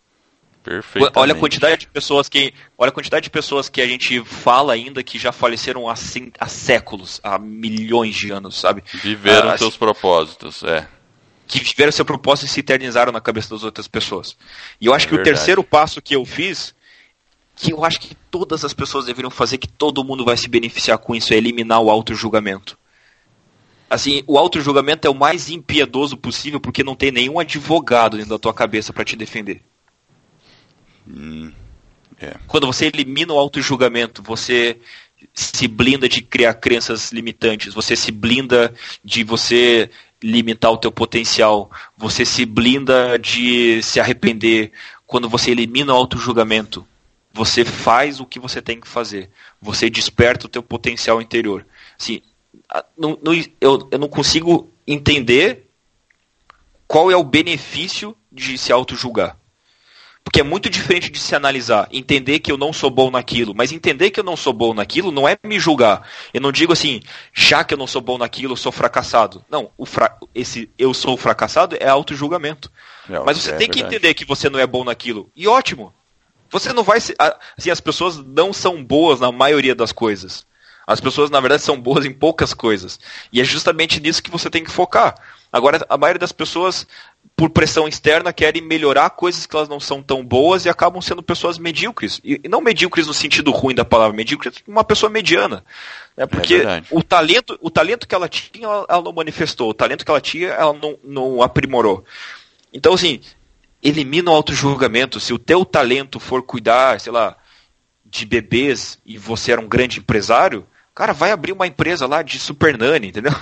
[0.63, 1.11] Perfeito.
[1.15, 4.73] Olha a quantidade de pessoas que, olha a quantidade de pessoas que a gente fala
[4.73, 5.93] ainda que já faleceram há,
[6.39, 8.83] há séculos, há milhões de anos, sabe?
[8.93, 10.87] Viveram ah, seus propósitos, é.
[11.47, 14.35] Que viveram seu propósito e se eternizaram na cabeça das outras pessoas.
[14.79, 15.29] E eu acho é que verdade.
[15.29, 16.75] o terceiro passo que eu fiz,
[17.55, 20.97] que eu acho que todas as pessoas deveriam fazer, que todo mundo vai se beneficiar
[20.97, 22.77] com isso, é eliminar o auto-julgamento.
[23.89, 28.39] Assim, o auto-julgamento é o mais impiedoso possível porque não tem nenhum advogado dentro da
[28.39, 29.61] tua cabeça para te defender.
[31.07, 31.51] Hum,
[32.19, 32.35] é.
[32.47, 34.77] Quando você elimina o auto-julgamento, você
[35.33, 38.73] se blinda de criar crenças limitantes, você se blinda
[39.03, 39.89] de você
[40.21, 44.71] limitar o teu potencial, você se blinda de se arrepender.
[45.05, 46.85] Quando você elimina o auto-julgamento,
[47.33, 49.29] você faz o que você tem que fazer.
[49.61, 51.65] Você desperta o teu potencial interior.
[51.99, 52.21] Assim,
[52.97, 55.69] não, não, eu, eu não consigo entender
[56.87, 59.37] qual é o benefício de se auto-julgar.
[60.23, 63.71] Porque é muito diferente de se analisar, entender que eu não sou bom naquilo, mas
[63.71, 66.07] entender que eu não sou bom naquilo não é me julgar.
[66.33, 67.01] Eu não digo assim,
[67.33, 69.43] já que eu não sou bom naquilo, eu sou fracassado.
[69.49, 72.71] Não, fra esse eu sou fracassado é auto-julgamento.
[73.09, 75.31] É, mas você é tem que entender que você não é bom naquilo.
[75.35, 75.93] E ótimo.
[76.51, 77.15] Você não vai ser.
[77.57, 80.45] Assim, as pessoas não são boas na maioria das coisas.
[80.89, 82.99] As pessoas, na verdade, são boas em poucas coisas.
[83.31, 85.13] E é justamente nisso que você tem que focar.
[85.53, 86.87] Agora, a maioria das pessoas,
[87.35, 91.21] por pressão externa, querem melhorar coisas que elas não são tão boas e acabam sendo
[91.21, 92.19] pessoas medíocres.
[92.23, 95.63] E não medíocres no sentido ruim da palavra, medíocres uma pessoa mediana.
[96.17, 96.25] Né?
[96.25, 99.69] Porque é o, talento, o talento que ela tinha, ela não manifestou.
[99.69, 102.03] O talento que ela tinha, ela não, não aprimorou.
[102.73, 103.21] Então, assim,
[103.83, 105.19] elimina o auto-julgamento.
[105.19, 107.37] Se o teu talento for cuidar, sei lá,
[108.03, 110.65] de bebês e você era um grande empresário,
[110.99, 113.31] Cara, vai abrir uma empresa lá de super nani, entendeu?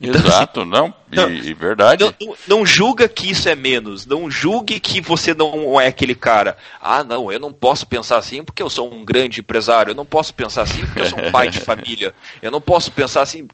[0.00, 2.02] Então, Exato, assim, não, não, e, verdade.
[2.02, 6.56] Não, não, julga que isso é menos, não julgue que você não é aquele cara.
[6.80, 10.04] Ah, não, eu não posso pensar assim porque eu sou um grande empresário, eu não
[10.04, 12.12] posso pensar assim porque eu sou um pai de família,
[12.42, 13.46] eu não posso pensar assim.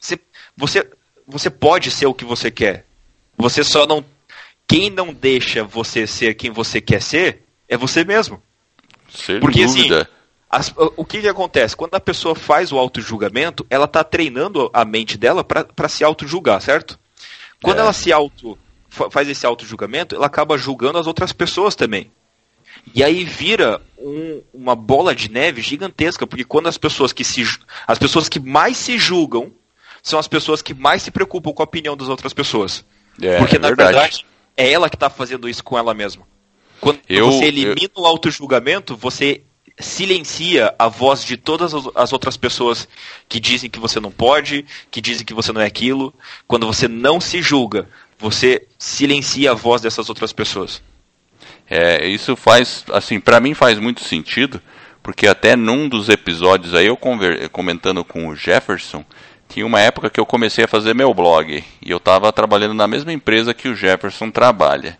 [0.00, 0.18] Você,
[0.56, 0.90] você,
[1.26, 2.86] você pode ser o que você quer.
[3.36, 4.04] Você só não.
[4.66, 8.42] Quem não deixa você ser quem você quer ser é você mesmo.
[9.08, 10.02] Sem porque, assim, dúvida.
[10.02, 10.19] Assim,
[10.50, 11.76] as, o que, que acontece?
[11.76, 16.60] Quando a pessoa faz o auto-julgamento, ela está treinando a mente dela para se auto-julgar,
[16.60, 16.98] certo?
[17.62, 17.80] Quando é.
[17.82, 22.10] ela se auto faz esse auto-julgamento, ela acaba julgando as outras pessoas também.
[22.92, 27.44] E aí vira um, uma bola de neve gigantesca, porque quando as pessoas que se
[27.86, 29.52] as pessoas que mais se julgam
[30.02, 32.84] são as pessoas que mais se preocupam com a opinião das outras pessoas.
[33.20, 33.92] É, porque é na verdade.
[33.92, 34.26] verdade
[34.56, 36.26] é ela que está fazendo isso com ela mesma.
[36.80, 38.02] Quando eu, você elimina eu...
[38.02, 39.42] o auto-julgamento, você
[39.80, 42.88] silencia a voz de todas as outras pessoas
[43.28, 46.14] que dizem que você não pode, que dizem que você não é aquilo.
[46.46, 50.82] Quando você não se julga, você silencia a voz dessas outras pessoas.
[51.68, 54.60] É, isso faz, assim, para mim faz muito sentido,
[55.02, 56.98] porque até num dos episódios aí eu
[57.52, 59.04] comentando com o Jefferson,
[59.48, 62.86] tinha uma época que eu comecei a fazer meu blog e eu estava trabalhando na
[62.86, 64.98] mesma empresa que o Jefferson trabalha.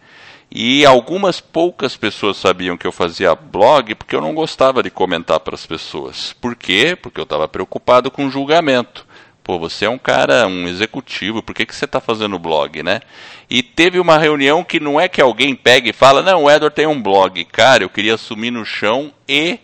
[0.53, 5.39] E algumas poucas pessoas sabiam que eu fazia blog porque eu não gostava de comentar
[5.39, 6.33] para as pessoas.
[6.41, 6.99] Por quê?
[7.01, 9.07] Porque eu estava preocupado com julgamento.
[9.45, 13.01] Pô, você é um cara, um executivo, por que, que você está fazendo blog, né?
[13.49, 16.75] E teve uma reunião que não é que alguém pega e fala, não, o Edward
[16.75, 17.45] tem um blog.
[17.45, 19.59] Cara, eu queria sumir no chão e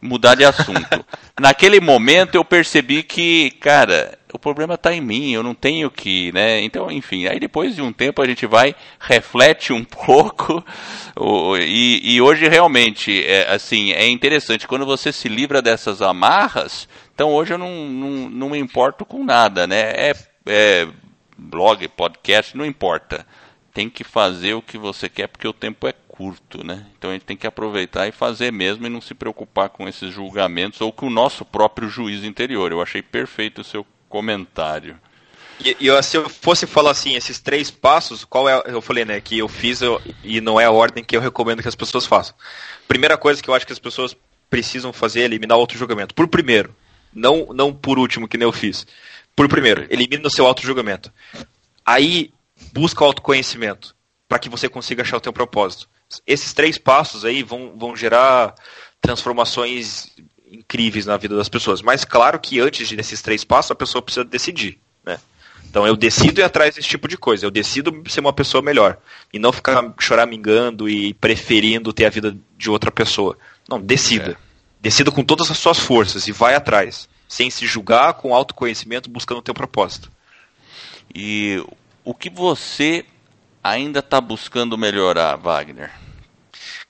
[0.00, 1.04] mudar de assunto.
[1.38, 6.32] Naquele momento eu percebi que, cara, o problema está em mim, eu não tenho que,
[6.32, 6.60] né?
[6.62, 10.64] Então, enfim, aí depois de um tempo a gente vai, reflete um pouco,
[11.60, 17.30] e, e hoje realmente, é, assim, é interessante, quando você se livra dessas amarras, então
[17.30, 19.92] hoje eu não, não, não me importo com nada, né?
[19.94, 20.12] É,
[20.46, 20.88] é
[21.36, 23.26] blog, podcast, não importa.
[23.72, 26.84] Tem que fazer o que você quer porque o tempo é curto, né?
[26.98, 30.12] Então a gente tem que aproveitar e fazer mesmo e não se preocupar com esses
[30.12, 32.72] julgamentos ou com o nosso próprio juízo interior.
[32.72, 34.98] Eu achei perfeito o seu comentário.
[35.64, 38.60] E, e, se eu fosse falar assim, esses três passos, qual é.
[38.66, 41.62] Eu falei, né, que eu fiz eu, e não é a ordem que eu recomendo
[41.62, 42.34] que as pessoas façam.
[42.88, 44.16] Primeira coisa que eu acho que as pessoas
[44.50, 46.16] precisam fazer é eliminar o auto-julgamento.
[46.16, 46.74] Por primeiro,
[47.14, 48.84] não, não por último, que nem eu fiz.
[49.36, 51.12] Por primeiro, elimina o seu auto-julgamento.
[51.86, 52.32] Aí,
[52.72, 53.94] busca o autoconhecimento,
[54.28, 55.88] para que você consiga achar o teu propósito
[56.26, 58.54] esses três passos aí vão, vão gerar
[59.00, 60.08] transformações
[60.50, 61.82] incríveis na vida das pessoas.
[61.82, 65.18] Mas claro que antes desses três passos a pessoa precisa decidir, né?
[65.68, 67.44] Então eu decido ir atrás desse tipo de coisa.
[67.44, 68.98] Eu decido ser uma pessoa melhor
[69.32, 73.36] e não ficar choramingando e preferindo ter a vida de outra pessoa.
[73.68, 74.32] Não, decida.
[74.32, 74.48] É.
[74.80, 79.38] Decida com todas as suas forças e vai atrás, sem se julgar, com autoconhecimento, buscando
[79.38, 80.10] o teu propósito.
[81.14, 81.62] E
[82.04, 83.04] o que você
[83.68, 85.90] ainda está buscando melhorar, Wagner?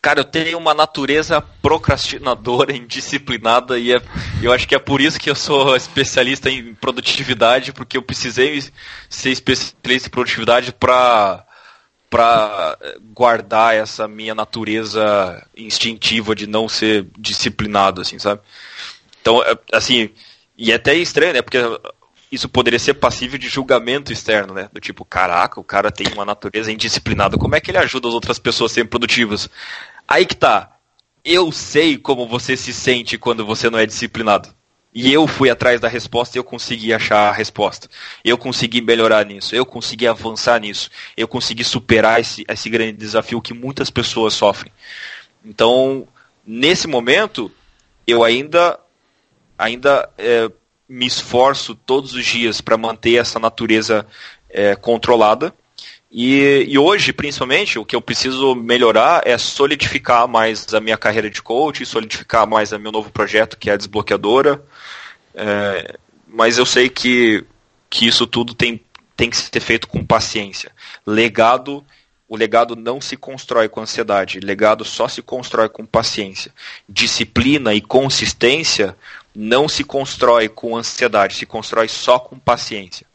[0.01, 4.01] Cara, eu tenho uma natureza procrastinadora, indisciplinada, e é,
[4.43, 8.63] eu acho que é por isso que eu sou especialista em produtividade, porque eu precisei
[9.09, 11.45] ser especialista em produtividade para
[12.11, 12.79] para
[13.13, 18.41] guardar essa minha natureza instintiva de não ser disciplinado, assim, sabe?
[19.21, 20.09] Então, é, assim,
[20.57, 21.43] e é até estranho, né?
[21.43, 21.59] Porque
[22.31, 24.69] isso poderia ser passível de julgamento externo, né?
[24.73, 28.15] Do tipo, caraca, o cara tem uma natureza indisciplinada, como é que ele ajuda as
[28.15, 29.49] outras pessoas a serem produtivas?
[30.07, 30.77] Aí que tá.
[31.25, 34.55] Eu sei como você se sente quando você não é disciplinado.
[34.95, 37.89] E eu fui atrás da resposta e eu consegui achar a resposta.
[38.25, 43.41] Eu consegui melhorar nisso, eu consegui avançar nisso, eu consegui superar esse, esse grande desafio
[43.41, 44.73] que muitas pessoas sofrem.
[45.45, 46.09] Então,
[46.45, 47.53] nesse momento,
[48.07, 48.81] eu ainda,
[49.59, 50.51] ainda é,
[50.89, 54.07] me esforço todos os dias para manter essa natureza
[54.49, 55.55] é, controlada
[56.11, 61.29] e, e, hoje, principalmente, o que eu preciso melhorar é solidificar mais a minha carreira
[61.29, 64.63] de coach, solidificar mais o meu novo projeto, que é a desbloqueadora.
[65.35, 67.45] É, mas eu sei que,
[67.91, 68.81] que isso tudo tem,
[69.15, 70.73] tem que ser feito com paciência.
[71.07, 71.85] Legado,
[72.27, 76.53] o legado não se constrói com ansiedade, legado só se constrói com paciência.
[76.89, 78.97] Disciplina e consistência
[79.41, 83.07] não se constrói com ansiedade, se constrói só com paciência.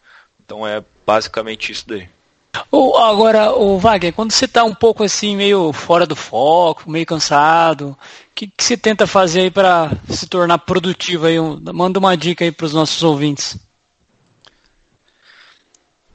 [0.41, 2.07] Então é basicamente isso daí.
[2.53, 7.89] Agora, o Wagner, quando você está um pouco assim, meio fora do foco, meio cansado,
[7.89, 7.97] o
[8.33, 11.25] que, que você tenta fazer aí para se tornar produtivo?
[11.25, 11.35] Aí?
[11.73, 13.57] Manda uma dica aí para os nossos ouvintes.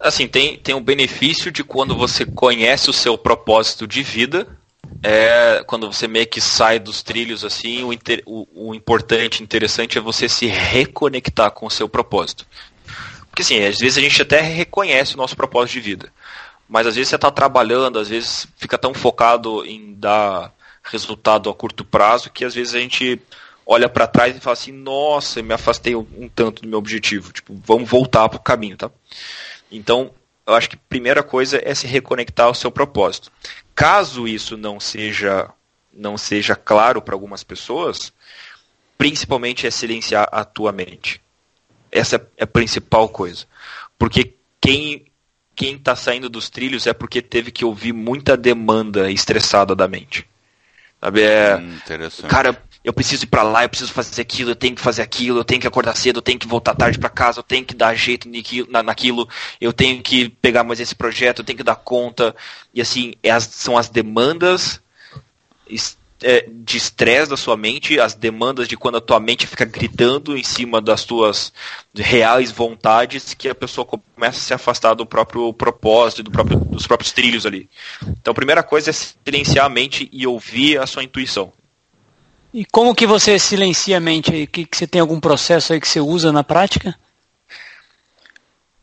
[0.01, 4.58] Assim, tem, tem o benefício de quando você conhece o seu propósito de vida,
[5.03, 9.99] é quando você meio que sai dos trilhos assim, o, inter, o, o importante, interessante
[9.99, 12.47] é você se reconectar com o seu propósito.
[13.31, 16.13] Porque assim, às vezes a gente até reconhece o nosso propósito de vida.
[16.69, 21.55] Mas às vezes você está trabalhando, às vezes fica tão focado em dar resultado a
[21.55, 23.21] curto prazo que às vezes a gente
[23.65, 27.33] olha para trás e fala assim, nossa, me afastei um, tanto do meu objetivo.
[27.33, 28.91] Tipo, vamos voltar para o caminho, tá?
[29.71, 30.11] Então,
[30.47, 33.31] eu acho que a primeira coisa é se reconectar ao seu propósito.
[33.79, 35.49] Caso isso não seja
[35.93, 38.13] não seja claro para algumas pessoas,
[38.97, 41.21] principalmente é silenciar a tua mente.
[41.91, 43.47] Essa é a principal coisa.
[43.97, 45.07] Porque quem
[45.55, 50.29] quem está saindo dos trilhos é porque teve que ouvir muita demanda estressada da mente.
[51.01, 51.23] Sabe?
[51.23, 51.79] É, hum,
[52.27, 55.41] cara, eu preciso ir para lá, eu preciso fazer aquilo, eu tenho que fazer aquilo,
[55.41, 57.75] eu tenho que acordar cedo, eu tenho que voltar tarde para casa, eu tenho que
[57.75, 58.27] dar jeito
[58.83, 59.29] naquilo,
[59.61, 62.35] eu tenho que pegar mais esse projeto, eu tenho que dar conta.
[62.73, 64.81] E assim, é são as demandas
[66.23, 70.35] é, de estresse da sua mente, as demandas de quando a tua mente fica gritando
[70.35, 71.53] em cima das tuas
[71.95, 76.87] reais vontades, que a pessoa começa a se afastar do próprio propósito, do próprio, dos
[76.87, 77.69] próprios trilhos ali.
[78.03, 81.53] Então, a primeira coisa é silenciar a mente e ouvir a sua intuição.
[82.59, 84.47] E como que você silencia a mente aí?
[84.47, 86.99] Que, que você tem algum processo aí que você usa na prática?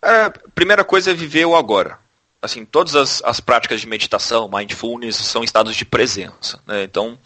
[0.02, 2.00] É, primeira coisa é viver o agora
[2.46, 6.62] assim, todas as, as práticas de meditação, mindfulness, são estados de presença.
[6.66, 6.84] Né?
[6.84, 7.18] Então,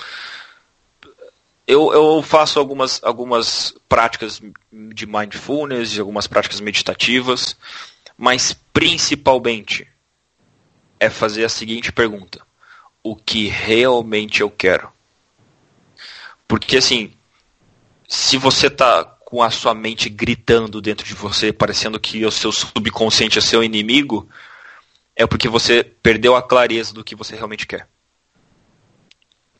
[1.67, 4.41] eu, eu faço algumas, algumas práticas
[4.71, 7.55] de mindfulness, algumas práticas meditativas,
[8.17, 9.87] mas principalmente
[10.99, 12.41] é fazer a seguinte pergunta:
[13.03, 14.91] o que realmente eu quero?
[16.49, 17.13] Porque assim,
[18.07, 22.51] se você está com a sua mente gritando dentro de você, parecendo que o seu
[22.51, 24.27] subconsciente é seu inimigo,
[25.15, 27.87] é porque você perdeu a clareza do que você realmente quer.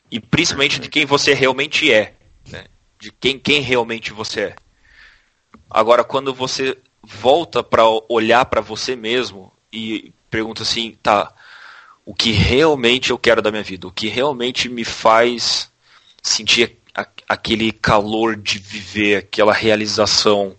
[0.09, 2.15] E principalmente de quem você realmente é.
[2.49, 2.65] Né?
[2.99, 4.55] De quem, quem realmente você é.
[5.69, 11.31] Agora, quando você volta para olhar para você mesmo e pergunta assim, tá,
[12.03, 13.87] o que realmente eu quero da minha vida?
[13.87, 15.69] O que realmente me faz
[16.23, 16.78] sentir
[17.29, 20.55] aquele calor de viver, aquela realização?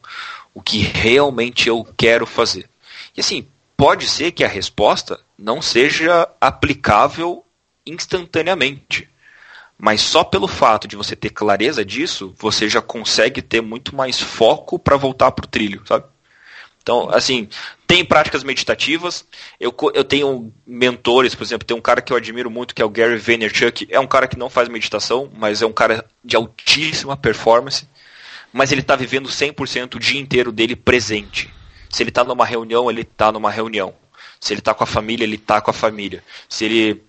[0.54, 2.70] O que realmente eu quero fazer?
[3.16, 3.46] E assim,
[3.76, 7.44] pode ser que a resposta não seja aplicável
[7.84, 9.08] instantaneamente.
[9.76, 14.20] Mas só pelo fato de você ter clareza disso, você já consegue ter muito mais
[14.20, 16.04] foco para voltar para o trilho, sabe?
[16.82, 17.48] Então, assim,
[17.86, 19.24] tem práticas meditativas.
[19.58, 22.84] Eu, eu tenho mentores, por exemplo, tem um cara que eu admiro muito, que é
[22.84, 23.86] o Gary Vaynerchuk.
[23.90, 27.86] É um cara que não faz meditação, mas é um cara de altíssima performance.
[28.52, 31.52] Mas ele está vivendo 100% o dia inteiro dele presente.
[31.88, 33.94] Se ele está numa reunião, ele está numa reunião.
[34.40, 36.24] Se ele está com a família, ele está com a família.
[36.48, 37.02] Se ele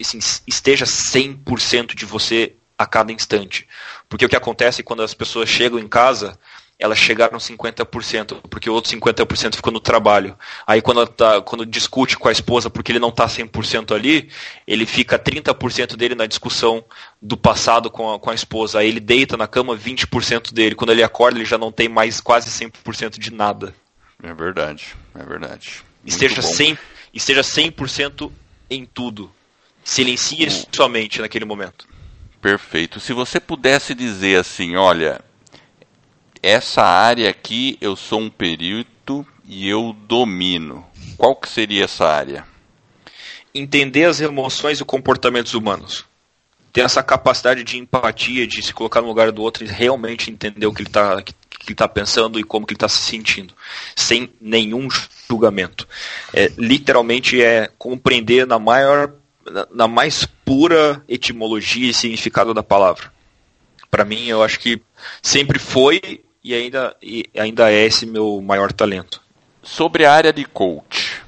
[0.00, 3.68] assim, esteja 100% de você a cada instante.
[4.08, 6.38] Porque o que acontece quando as pessoas chegam em casa,
[6.78, 10.36] elas chegaram 50%, porque o outro 50% ficou no trabalho.
[10.66, 14.28] Aí quando, tá, quando discute com a esposa porque ele não está 100% ali,
[14.66, 16.84] ele fica 30% dele na discussão
[17.22, 18.80] do passado com a, com a esposa.
[18.80, 20.74] Aí ele deita na cama 20% dele.
[20.74, 23.74] Quando ele acorda, ele já não tem mais quase 100% de nada.
[24.22, 25.84] É verdade, é verdade.
[26.04, 26.78] esteja 100%,
[27.12, 28.32] esteja 100%
[28.68, 29.30] em tudo.
[29.84, 30.74] Silencie o...
[30.74, 31.86] somente naquele momento.
[32.40, 33.00] Perfeito.
[33.00, 35.20] Se você pudesse dizer assim, olha,
[36.44, 40.84] essa área aqui eu sou um perito e eu domino.
[41.16, 42.46] Qual que seria essa área?
[43.54, 46.04] Entender as emoções e comportamentos humanos.
[46.70, 50.66] Ter essa capacidade de empatia, de se colocar no lugar do outro e realmente entender
[50.66, 51.32] o que ele está que
[51.70, 53.54] ele tá pensando e como que ele está se sentindo,
[53.96, 54.86] sem nenhum
[55.26, 55.88] julgamento.
[56.34, 59.14] É, literalmente é compreender na maior,
[59.70, 63.10] na mais pura etimologia e significado da palavra.
[63.90, 64.82] Para mim, eu acho que
[65.22, 69.22] sempre foi e ainda, e ainda é esse meu maior talento.
[69.62, 71.22] Sobre a área de coach,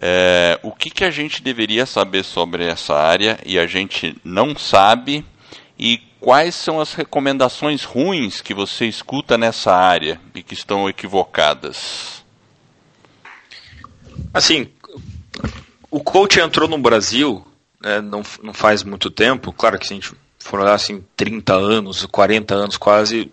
[0.00, 4.56] é, o que, que a gente deveria saber sobre essa área e a gente não
[4.56, 5.24] sabe
[5.76, 12.22] e quais são as recomendações ruins que você escuta nessa área e que estão equivocadas?
[14.32, 14.68] Assim,
[15.90, 17.44] o coach entrou no Brasil
[17.80, 21.54] né, não, não faz muito tempo, claro que se a gente for olhar assim, 30
[21.54, 23.30] anos, 40 anos quase,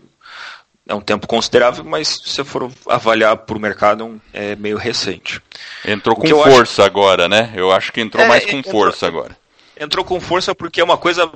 [0.88, 5.42] é um tempo considerável, mas se for avaliar por mercado, é meio recente.
[5.84, 6.84] Entrou com força acho...
[6.84, 7.52] agora, né?
[7.56, 9.36] Eu acho que entrou é, mais com entrou, força agora.
[9.80, 11.32] Entrou com força porque é uma coisa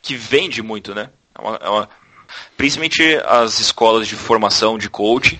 [0.00, 1.10] que vende muito, né?
[1.36, 1.88] É uma, é uma...
[2.56, 5.38] Principalmente as escolas de formação de coaching.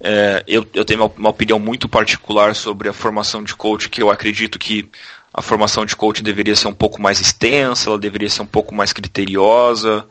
[0.00, 4.00] É, eu, eu tenho uma, uma opinião muito particular sobre a formação de coach, que
[4.00, 4.88] eu acredito que
[5.34, 8.74] a formação de coach deveria ser um pouco mais extensa, ela deveria ser um pouco
[8.74, 10.06] mais criteriosa,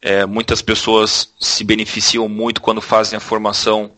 [0.00, 3.92] é, muitas pessoas se beneficiam muito quando fazem a formação,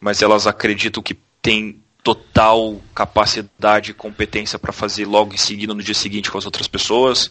[0.00, 5.82] mas elas acreditam que tem total capacidade e competência para fazer logo em seguida no
[5.82, 7.30] dia seguinte com as outras pessoas.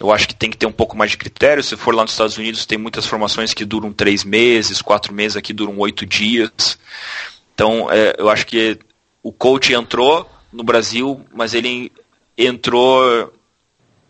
[0.00, 1.62] Eu acho que tem que ter um pouco mais de critério.
[1.62, 5.36] Se for lá nos Estados Unidos, tem muitas formações que duram três meses, quatro meses,
[5.36, 6.78] aqui duram oito dias.
[7.54, 8.78] Então, é, eu acho que
[9.22, 11.92] o coach entrou no Brasil, mas ele
[12.36, 13.30] entrou.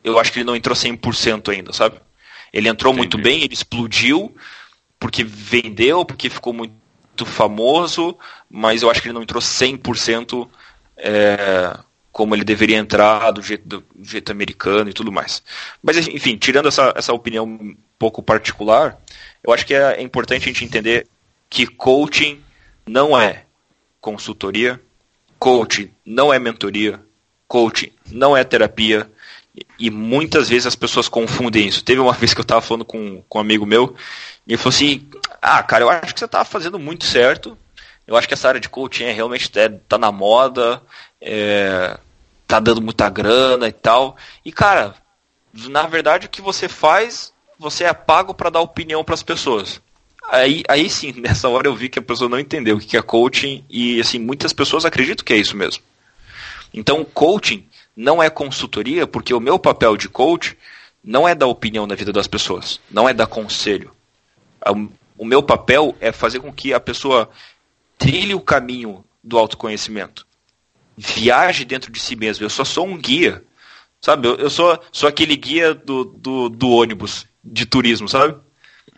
[0.04, 1.96] Eu acho que ele não entrou 100% ainda, sabe?
[2.54, 3.08] Ele entrou Entendi.
[3.08, 4.32] muito bem, ele explodiu,
[4.96, 8.16] porque vendeu, porque ficou muito famoso,
[8.48, 10.48] mas eu acho que ele não entrou 100%
[10.96, 11.76] é,
[12.12, 15.42] como ele deveria entrar, do jeito, do jeito americano e tudo mais.
[15.82, 19.00] Mas, enfim, tirando essa, essa opinião um pouco particular,
[19.42, 21.08] eu acho que é, é importante a gente entender
[21.50, 22.40] que coaching
[22.86, 23.44] não é
[24.00, 24.80] consultoria,
[25.40, 27.00] coaching não é mentoria,
[27.48, 29.10] coaching não é terapia,
[29.78, 31.84] e muitas vezes as pessoas confundem isso.
[31.84, 33.94] Teve uma vez que eu estava falando com, com um amigo meu,
[34.46, 35.08] e ele falou assim:
[35.40, 37.56] Ah, cara, eu acho que você está fazendo muito certo.
[38.06, 40.82] Eu acho que essa área de coaching é, realmente está tá na moda,
[41.20, 41.98] é,
[42.46, 44.16] tá dando muita grana e tal.
[44.44, 44.94] E, cara,
[45.54, 49.80] na verdade o que você faz, você é pago para dar opinião para as pessoas.
[50.30, 53.02] Aí, aí sim, nessa hora eu vi que a pessoa não entendeu o que é
[53.02, 55.82] coaching e assim muitas pessoas acreditam que é isso mesmo.
[56.74, 57.66] Então, coaching
[57.96, 60.56] não é consultoria, porque o meu papel de coach
[61.02, 63.92] não é dar opinião na vida das pessoas, não é dar conselho.
[65.16, 67.28] O meu papel é fazer com que a pessoa
[67.98, 70.26] trilhe o caminho do autoconhecimento.
[70.96, 72.44] Viaje dentro de si mesmo.
[72.44, 73.42] Eu só sou um guia.
[74.00, 74.28] Sabe?
[74.28, 78.36] Eu, sou, sou aquele guia do, do, do ônibus de turismo, sabe?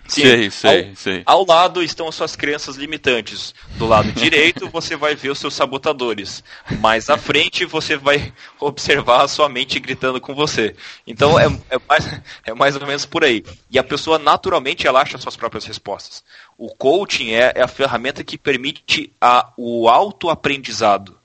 [0.08, 1.22] Sim, sei, sei, ao, sei.
[1.26, 3.54] Ao lado estão as suas crenças limitantes.
[3.76, 6.42] Do lado direito você vai ver os seus sabotadores.
[6.80, 10.76] Mais à frente você vai observar a sua mente gritando com você.
[11.06, 13.44] Então é, é, mais, é mais ou menos por aí.
[13.70, 16.22] E a pessoa naturalmente ela acha suas próprias respostas.
[16.56, 21.18] O coaching é, é a ferramenta que permite a, o autoaprendizado.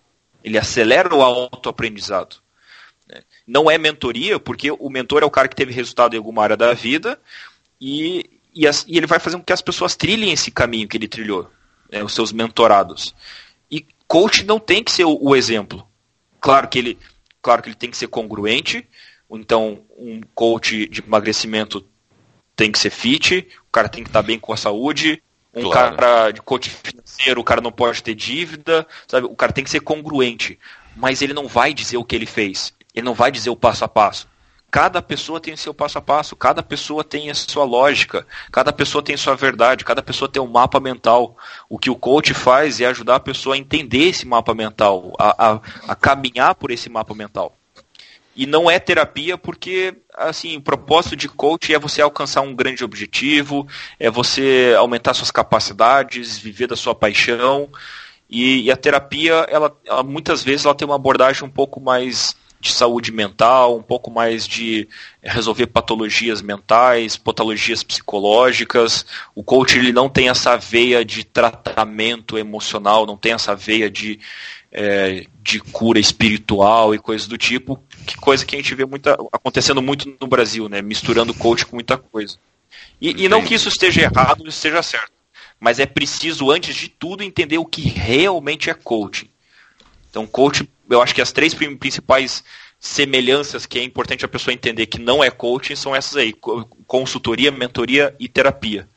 [0.44, 2.38] Ele acelera o autoaprendizado.
[3.46, 6.56] Não é mentoria, porque o mentor é o cara que teve resultado em alguma área
[6.56, 7.20] da vida
[7.80, 10.98] e e, as, e ele vai fazer com que as pessoas trilhem esse caminho que
[10.98, 11.50] ele trilhou,
[11.92, 13.16] né, os seus mentorados.
[13.70, 15.88] E coach não tem que ser o, o, exemplo.
[16.40, 17.00] Claro que ele,
[17.42, 18.88] claro que ele tem que ser congruente.
[19.30, 21.86] Então, um coach de emagrecimento
[22.56, 25.24] tem que ser fit, o cara tem que estar bem com a saúde.
[25.54, 25.96] Um claro.
[25.98, 29.26] cara de coach financeiro, o cara não pode ter dívida, sabe?
[29.28, 30.58] O cara tem que ser congruente,
[30.96, 32.74] mas ele não vai dizer o que ele fez.
[32.94, 34.28] Ele não vai dizer o passo a passo.
[34.72, 38.72] Cada pessoa tem o seu passo a passo, cada pessoa tem a sua lógica, cada
[38.72, 41.36] pessoa tem sua verdade, cada pessoa tem um mapa mental.
[41.68, 45.52] O que o coach faz é ajudar a pessoa a entender esse mapa mental, a,
[45.52, 47.54] a, a caminhar por esse mapa mental.
[48.34, 52.82] E não é terapia porque, assim, o propósito de coach é você alcançar um grande
[52.82, 53.68] objetivo,
[54.00, 57.68] é você aumentar suas capacidades, viver da sua paixão.
[58.30, 62.40] E, e a terapia, ela, ela, muitas vezes, ela tem uma abordagem um pouco mais
[62.62, 64.88] de saúde mental, um pouco mais de
[65.22, 69.06] resolver patologias mentais, patologias psicológicas.
[69.34, 74.20] O coach ele não tem essa veia de tratamento emocional, não tem essa veia de,
[74.72, 79.18] é, de cura espiritual e coisas do tipo, que coisa que a gente vê muita,
[79.34, 80.82] acontecendo muito no Brasil, né?
[80.84, 82.38] Misturando coach com muita coisa.
[83.02, 85.12] E, e não que isso esteja errado ou esteja certo,
[85.60, 89.30] mas é preciso, antes de tudo, entender o que realmente é coaching.
[90.12, 92.44] Então, coach, eu acho que as três principais
[92.80, 96.34] semelhanças que é importante a pessoa entender que não é coaching são essas aí:
[96.88, 98.88] consultoria, mentoria e terapia.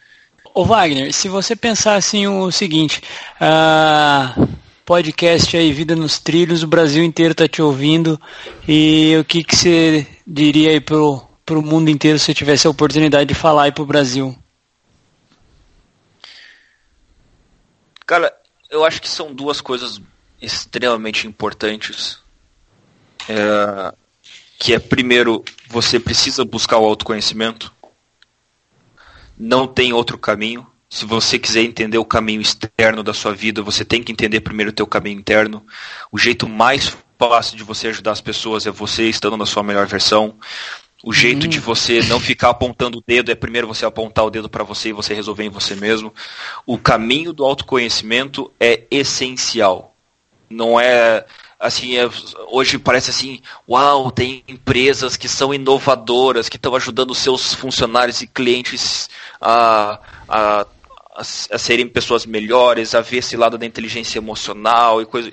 [0.55, 3.03] Ô Wagner, se você pensar assim o seguinte,
[3.41, 4.49] uh,
[4.85, 8.21] podcast aí, Vida nos Trilhos, o Brasil inteiro está te ouvindo,
[8.67, 13.27] e o que, que você diria aí pro, pro mundo inteiro se tivesse a oportunidade
[13.27, 14.39] de falar aí pro Brasil?
[18.07, 18.33] Cara,
[18.71, 20.01] eu acho que são duas coisas
[20.45, 22.19] extremamente importantes.
[23.29, 23.95] É,
[24.59, 27.73] que é, primeiro, você precisa buscar o autoconhecimento.
[29.37, 30.67] Não tem outro caminho.
[30.89, 34.71] Se você quiser entender o caminho externo da sua vida, você tem que entender primeiro
[34.71, 35.65] o teu caminho interno.
[36.11, 39.87] O jeito mais fácil de você ajudar as pessoas é você estando na sua melhor
[39.87, 40.37] versão.
[41.03, 44.49] O jeito de você não ficar apontando o dedo é primeiro você apontar o dedo
[44.49, 46.15] para você e você resolver em você mesmo.
[46.65, 49.94] O caminho do autoconhecimento é essencial.
[50.55, 51.25] Não é
[51.59, 52.09] assim, é,
[52.49, 58.27] hoje parece assim, uau, tem empresas que são inovadoras, que estão ajudando seus funcionários e
[58.27, 59.09] clientes
[59.41, 59.99] a,
[60.29, 60.67] a, a,
[61.21, 61.25] a,
[61.59, 65.33] serem pessoas melhores, a ver esse lado da inteligência emocional e coisa.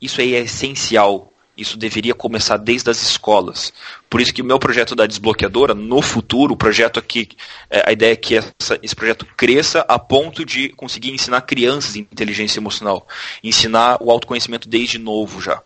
[0.00, 1.31] Isso aí é essencial.
[1.56, 3.72] Isso deveria começar desde as escolas.
[4.08, 7.28] Por isso que o meu projeto da desbloqueadora, no futuro, o projeto aqui,
[7.68, 11.94] é, a ideia é que essa, esse projeto cresça a ponto de conseguir ensinar crianças
[11.94, 13.06] inteligência emocional.
[13.44, 15.62] Ensinar o autoconhecimento desde novo já.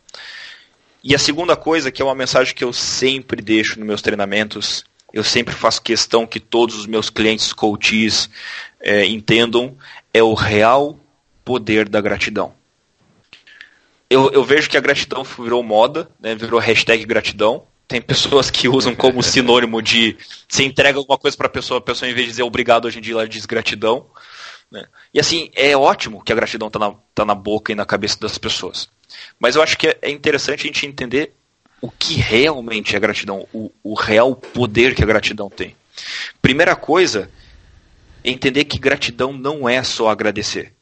[1.04, 4.84] E a segunda coisa, que é uma mensagem que eu sempre deixo nos meus treinamentos,
[5.12, 8.28] eu sempre faço questão que todos os meus clientes coaches
[8.80, 9.76] é, entendam,
[10.12, 10.98] é o real
[11.44, 12.52] poder da gratidão
[14.08, 17.66] eu, eu vejo que a gratidão virou moda, né, virou hashtag gratidão.
[17.88, 20.16] Tem pessoas que usam como sinônimo de
[20.48, 22.98] se entrega alguma coisa para a pessoa, a pessoa em vez de dizer obrigado hoje
[22.98, 24.06] em dia ela diz gratidão.
[24.70, 24.84] Né?
[25.14, 28.18] E assim, é ótimo que a gratidão está na, tá na boca e na cabeça
[28.18, 28.88] das pessoas.
[29.38, 31.32] Mas eu acho que é, é interessante a gente entender
[31.80, 35.76] o que realmente é gratidão, o, o real poder que a gratidão tem.
[36.42, 37.30] Primeira coisa,
[38.24, 40.75] entender que gratidão não é só agradecer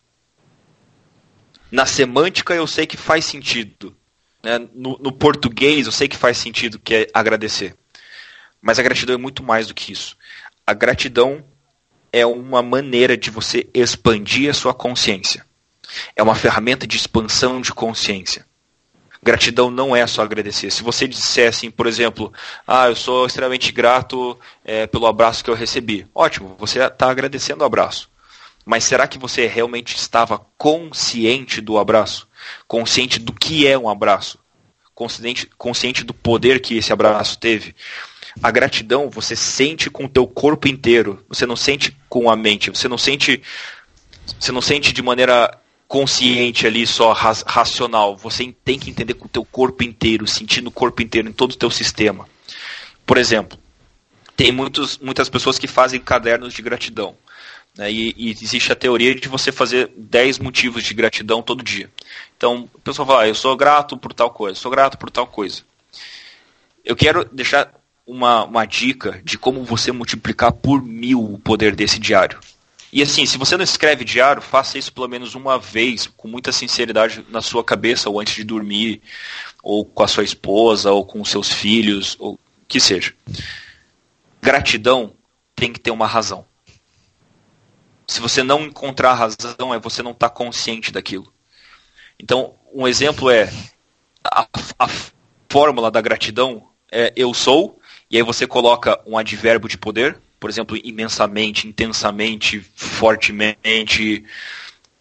[1.70, 3.96] na semântica eu sei que faz sentido.
[4.42, 4.58] Né?
[4.74, 7.74] No, no, português eu sei que faz sentido, que é agradecer.
[8.60, 10.16] Mas a gratidão é muito mais do que isso.
[10.66, 11.44] A gratidão
[12.12, 15.44] é uma maneira de você expandir a sua consciência.
[16.14, 18.46] É uma ferramenta de expansão de consciência.
[19.22, 20.70] Gratidão não é só agradecer.
[20.70, 22.32] Se você disser assim, por exemplo,
[22.66, 26.06] ah, eu sou extremamente grato é, pelo abraço que eu recebi.
[26.14, 28.10] Ótimo, você está agradecendo o abraço.
[28.64, 32.26] Mas será que você realmente estava consciente do abraço?
[32.66, 34.38] Consciente do que é um abraço?
[34.94, 37.74] Consciente, consciente do poder que esse abraço teve?
[38.42, 41.24] A gratidão você sente com o teu corpo inteiro.
[41.28, 42.70] Você não sente com a mente.
[42.70, 43.42] Você não sente,
[44.38, 48.16] você não sente de maneira consciente ali só racional.
[48.16, 51.52] Você tem que entender com o teu corpo inteiro, sentindo o corpo inteiro em todo
[51.52, 52.28] o teu sistema.
[53.06, 53.58] Por exemplo,
[54.36, 57.16] tem muitos, muitas pessoas que fazem cadernos de gratidão.
[57.76, 61.90] Né, e, e, existe a teoria de você fazer 10 motivos de gratidão todo dia.
[62.36, 65.26] Então, o pessoal fala, ah, eu sou grato por tal coisa, sou grato por tal
[65.26, 65.62] coisa.
[66.84, 67.72] Eu quero deixar
[68.06, 72.38] uma, uma dica de como você multiplicar por mil o poder desse diário.
[72.92, 76.52] E assim, se você não escreve diário, faça isso pelo menos uma vez, com muita
[76.52, 79.02] sinceridade na sua cabeça, ou antes de dormir,
[79.64, 82.38] ou com a sua esposa, ou com os seus filhos, ou
[82.68, 83.12] que seja.
[84.40, 85.12] Gratidão
[85.56, 86.46] tem que ter uma razão
[88.06, 91.32] se você não encontrar a razão, é você não estar tá consciente daquilo.
[92.18, 93.50] Então, um exemplo é
[94.24, 94.46] a,
[94.78, 94.88] a
[95.48, 97.78] fórmula da gratidão é eu sou,
[98.10, 104.24] e aí você coloca um advérbio de poder, por exemplo, imensamente, intensamente, fortemente,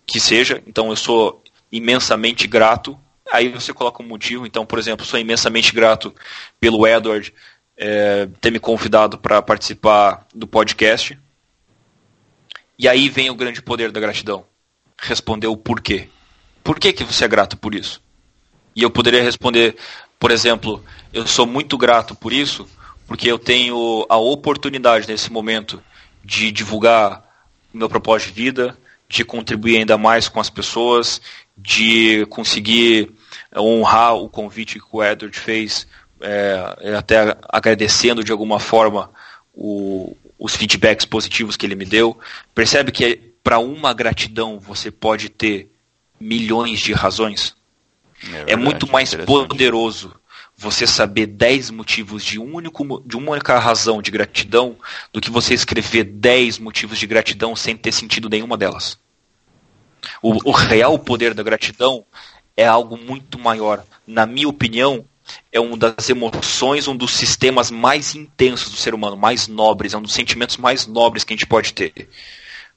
[0.06, 0.64] que seja.
[0.66, 2.98] Então, eu sou imensamente grato.
[3.32, 4.46] Aí você coloca um motivo.
[4.46, 6.14] Então, por exemplo, sou imensamente grato
[6.60, 7.34] pelo Edward
[7.76, 11.18] é, ter me convidado para participar do podcast.
[12.78, 14.46] E aí vem o grande poder da gratidão.
[15.00, 16.10] Responder o porquê.
[16.64, 18.02] Por que, que você é grato por isso?
[18.76, 19.76] E eu poderia responder,
[20.20, 22.68] Por exemplo, eu sou muito grato por isso,
[23.06, 25.84] porque eu tenho a oportunidade nesse momento
[26.24, 27.24] de divulgar
[27.74, 28.78] meu propósito de vida,
[29.10, 31.22] de contribuir ainda mais com as pessoas,
[31.58, 33.12] de conseguir
[33.56, 35.86] honrar o convite que o Edward fez,
[36.22, 39.12] é, até agradecendo de alguma forma
[39.54, 42.20] o, os feedbacks positivos que ele me deu.
[42.54, 45.72] Percebe que para uma gratidão você pode ter
[46.20, 47.56] milhões de razões?
[48.22, 50.14] É, verdade, é muito mais poderoso
[50.56, 54.76] você saber 10 motivos de, um único, de uma única razão de gratidão
[55.14, 59.00] do que você escrever 10 motivos de gratidão sem ter sentido nenhuma delas.
[60.22, 62.06] O, o real poder da gratidão
[62.58, 63.86] é algo muito maior.
[64.06, 65.06] Na minha opinião,
[65.52, 69.98] é uma das emoções, um dos sistemas mais intensos do ser humano, mais nobres, é
[69.98, 72.10] um dos sentimentos mais nobres que a gente pode ter.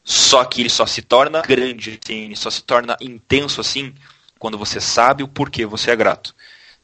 [0.04, 3.92] Só que ele só se torna grande, assim, ele só se torna intenso assim
[4.38, 6.34] quando você sabe o porquê você é grato.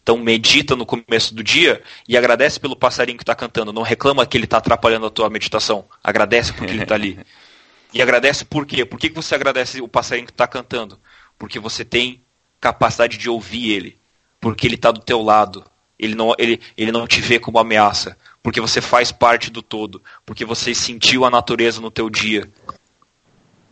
[0.03, 3.73] Então medita no começo do dia e agradece pelo passarinho que está cantando.
[3.73, 5.85] Não reclama que ele está atrapalhando a tua meditação.
[6.03, 7.19] Agradece porque ele está ali.
[7.95, 8.87] E agradece por quê?
[8.87, 10.99] Por que você agradece o passarinho que está cantando?
[11.39, 12.25] Porque você tem
[12.59, 13.99] capacidade de ouvir ele.
[14.43, 15.65] Porque ele está do teu lado.
[15.97, 18.19] Ele não, ele, ele não te vê como ameaça.
[18.43, 20.03] Porque você faz parte do todo.
[20.27, 22.51] Porque você sentiu a natureza no teu dia.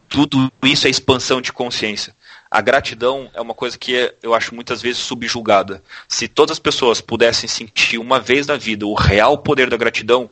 [0.08, 2.14] Tudo isso é expansão de consciência.
[2.48, 5.82] A gratidão é uma coisa que eu acho muitas vezes subjugada.
[6.08, 10.30] Se todas as pessoas pudessem sentir uma vez na vida o real poder da gratidão,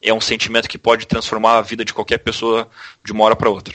[0.00, 2.68] é um sentimento que pode transformar a vida de qualquer pessoa
[3.04, 3.74] de uma hora para outra.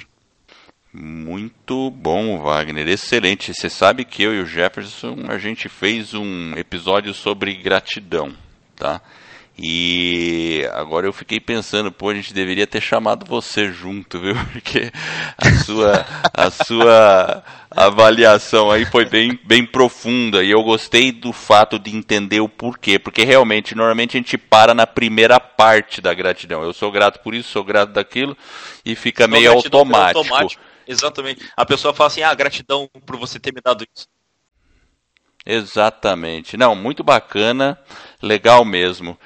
[1.00, 2.88] Muito bom, Wagner.
[2.88, 3.54] Excelente.
[3.54, 8.34] Você sabe que eu e o Jefferson a gente fez um episódio sobre gratidão,
[8.76, 9.00] tá?
[9.60, 14.36] E agora eu fiquei pensando, pô, a gente deveria ter chamado você junto, viu?
[14.52, 14.92] Porque
[15.38, 21.78] a sua, a sua avaliação aí foi bem, bem profunda e eu gostei do fato
[21.78, 26.64] de entender o porquê, porque realmente, normalmente a gente para na primeira parte da gratidão.
[26.64, 28.36] Eu sou grato por isso, sou grato daquilo
[28.84, 30.20] e fica meio automático.
[30.20, 30.67] automático.
[30.88, 31.50] Exatamente.
[31.56, 34.08] A pessoa fala assim: ah, gratidão por você ter me dado isso.
[35.46, 36.58] Exatamente.
[36.58, 37.80] Não, muito bacana,
[38.22, 39.18] legal mesmo.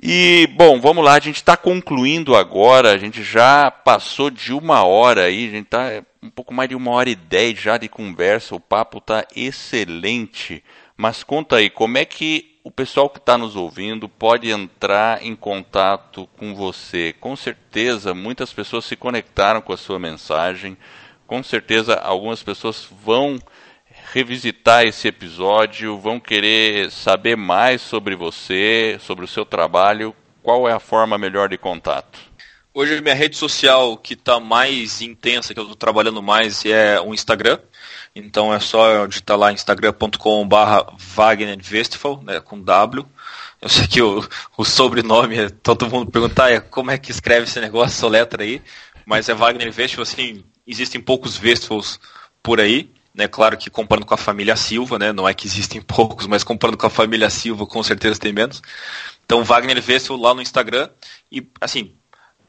[0.00, 4.84] E, bom, vamos lá, a gente está concluindo agora, a gente já passou de uma
[4.84, 7.88] hora aí, a gente está um pouco mais de uma hora e dez já de
[7.88, 10.62] conversa, o papo está excelente.
[10.96, 15.34] Mas conta aí, como é que o pessoal que está nos ouvindo pode entrar em
[15.34, 17.14] contato com você?
[17.18, 20.76] Com certeza, muitas pessoas se conectaram com a sua mensagem,
[21.26, 23.38] com certeza algumas pessoas vão
[24.12, 30.72] revisitar esse episódio, vão querer saber mais sobre você, sobre o seu trabalho, qual é
[30.74, 32.18] a forma melhor de contato?
[32.74, 37.14] Hoje minha rede social que está mais intensa, que eu estou trabalhando mais, é o
[37.14, 37.58] Instagram.
[38.18, 40.56] Então é só digitar lá instagram.com.br
[40.98, 43.06] Wagner Westphal, né, com W.
[43.60, 44.26] Eu sei que o,
[44.56, 48.60] o sobrenome, todo mundo pergunta ah, como é que escreve esse negócio, essa letra aí.
[49.06, 52.00] Mas é Wagner Westphal, assim, existem poucos Westphals
[52.42, 52.90] por aí.
[53.14, 56.44] Né, claro que comparando com a família Silva, né, não é que existem poucos, mas
[56.44, 58.62] comparando com a família Silva, com certeza tem menos.
[59.24, 60.88] Então, Wagner Vessel lá no Instagram
[61.30, 61.94] e, assim,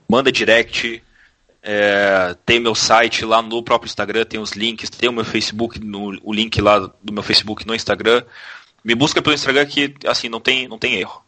[0.08, 1.04] manda direct,
[1.62, 5.80] é, tem meu site lá no próprio Instagram, tem os links, tem o meu Facebook,
[5.80, 8.24] no, o link lá do meu Facebook no Instagram.
[8.84, 11.24] Me busca pelo Instagram que, assim, não tem, não tem erro.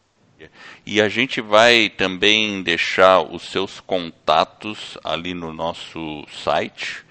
[0.84, 7.04] E a gente vai também deixar os seus contatos ali no nosso site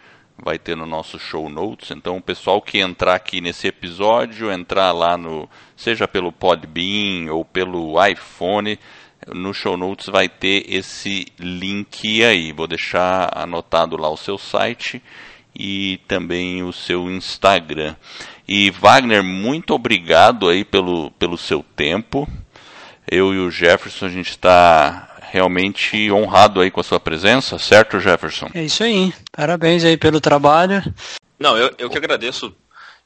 [0.43, 1.91] vai ter no nosso show notes.
[1.91, 7.45] Então, o pessoal que entrar aqui nesse episódio, entrar lá no, seja pelo Podbean ou
[7.45, 8.77] pelo iPhone,
[9.27, 12.51] no show notes vai ter esse link aí.
[12.51, 15.01] Vou deixar anotado lá o seu site
[15.55, 17.95] e também o seu Instagram.
[18.47, 22.27] E Wagner, muito obrigado aí pelo, pelo seu tempo.
[23.09, 27.99] Eu e o Jefferson, a gente está realmente honrado aí com a sua presença, certo,
[27.99, 28.49] Jefferson?
[28.53, 29.13] É isso aí.
[29.31, 30.83] Parabéns aí pelo trabalho.
[31.39, 32.53] Não, eu, eu que agradeço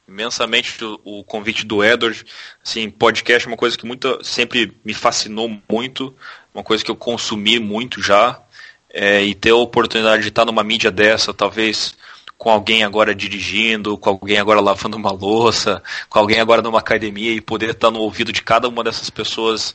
[0.08, 2.24] imensamente o, o, convite do Edward.
[2.64, 6.14] Assim, podcast é uma coisa que muito, sempre me fascinou muito,
[6.54, 8.40] uma coisa que eu consumi muito já.
[8.88, 11.94] É, e ter a oportunidade de estar numa mídia dessa, talvez
[12.38, 17.32] com alguém agora dirigindo, com alguém agora lavando uma louça, com alguém agora numa academia
[17.32, 19.74] e poder estar no ouvido de cada uma dessas pessoas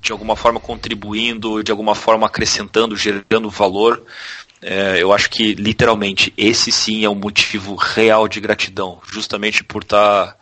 [0.00, 4.02] de alguma forma contribuindo, de alguma forma acrescentando, gerando valor.
[4.60, 9.82] É, eu acho que literalmente esse sim é um motivo real de gratidão, justamente por
[9.82, 10.36] estar tá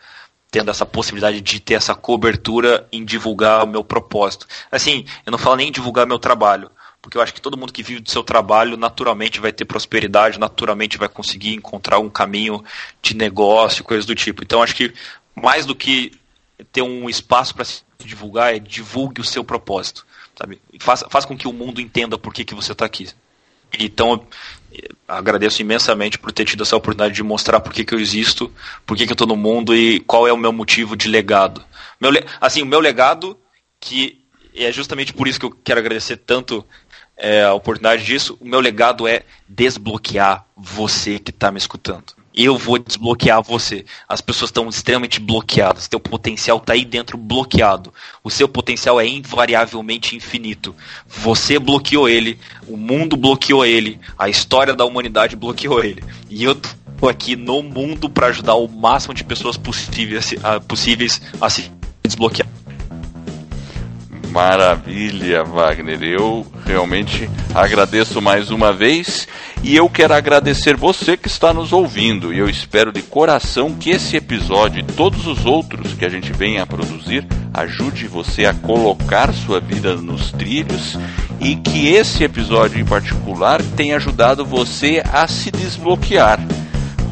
[0.51, 4.47] tendo essa possibilidade de ter essa cobertura em divulgar o meu propósito.
[4.71, 6.71] Assim, eu não falo nem em divulgar meu trabalho,
[7.03, 10.41] porque eu acho que todo mundo que vive do seu trabalho naturalmente vai ter prosperidade,
[10.41, 12.65] naturalmente vai conseguir encontrar um caminho
[13.03, 14.43] de negócio, coisas do tipo.
[14.43, 14.95] Então acho que
[15.35, 16.13] mais do que
[16.73, 20.61] ter um espaço para se divulgar é divulgue o seu propósito, sabe?
[20.81, 23.09] Faça, faça com que o mundo entenda por que, que você está aqui.
[23.79, 24.27] Então,
[25.07, 28.53] agradeço imensamente por ter tido essa oportunidade de mostrar por que, que eu existo,
[28.85, 31.63] por que, que eu estou no mundo e qual é o meu motivo de legado.
[32.01, 32.11] Meu,
[32.41, 33.39] assim, o meu legado,
[33.81, 34.25] que
[34.55, 36.65] é justamente por isso que eu quero agradecer tanto
[37.17, 42.05] é, a oportunidade disso, o meu legado é desbloquear você que está me escutando.
[42.37, 43.87] Eu vou desbloquear você.
[44.07, 45.89] As pessoas estão extremamente bloqueadas.
[45.89, 47.95] Teu potencial está aí dentro bloqueado.
[48.23, 50.77] O seu potencial é invariavelmente infinito.
[51.09, 52.39] Você bloqueou ele,
[52.69, 56.05] o mundo bloqueou ele, a história da humanidade bloqueou ele.
[56.29, 56.55] E eu
[57.01, 60.35] tô aqui no mundo para ajudar o máximo de pessoas possíveis,
[60.69, 61.73] possíveis a se
[62.05, 62.49] desbloquear.
[64.31, 66.03] Maravilha, Wagner.
[66.03, 69.27] Eu realmente agradeço mais uma vez
[69.63, 72.33] e eu quero agradecer você que está nos ouvindo.
[72.33, 76.33] E eu espero de coração que esse episódio e todos os outros que a gente
[76.33, 80.99] venha a produzir ajude você a colocar sua vida nos trilhos
[81.41, 86.39] e que esse episódio em particular tenha ajudado você a se desbloquear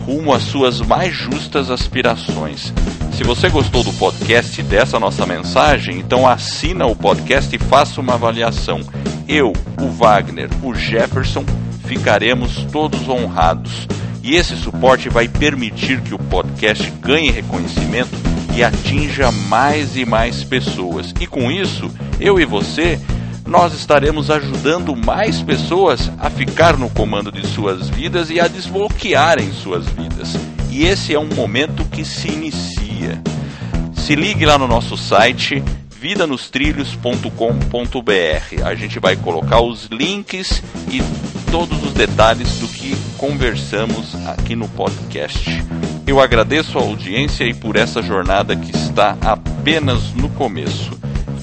[0.05, 2.73] rumo às suas mais justas aspirações.
[3.13, 8.01] Se você gostou do podcast e dessa nossa mensagem, então assina o podcast e faça
[8.01, 8.81] uma avaliação.
[9.27, 11.45] Eu, o Wagner, o Jefferson
[11.87, 13.87] ficaremos todos honrados.
[14.23, 18.11] E esse suporte vai permitir que o podcast ganhe reconhecimento
[18.57, 21.13] e atinja mais e mais pessoas.
[21.21, 21.91] E com isso,
[22.21, 22.99] eu e você,
[23.47, 29.53] nós estaremos ajudando mais pessoas a ficar no comando de suas vidas e a desbloquearem
[29.53, 30.35] suas vidas.
[30.71, 33.23] E esse é um momento que se inicia.
[33.95, 35.63] Se ligue lá no nosso site
[36.05, 38.67] vidanostrilhos.com.br.
[38.67, 41.01] A gente vai colocar os links e
[41.51, 45.65] todos os detalhes do que conversamos aqui no podcast.
[46.07, 50.91] Eu agradeço a audiência e por essa jornada que está apenas no começo.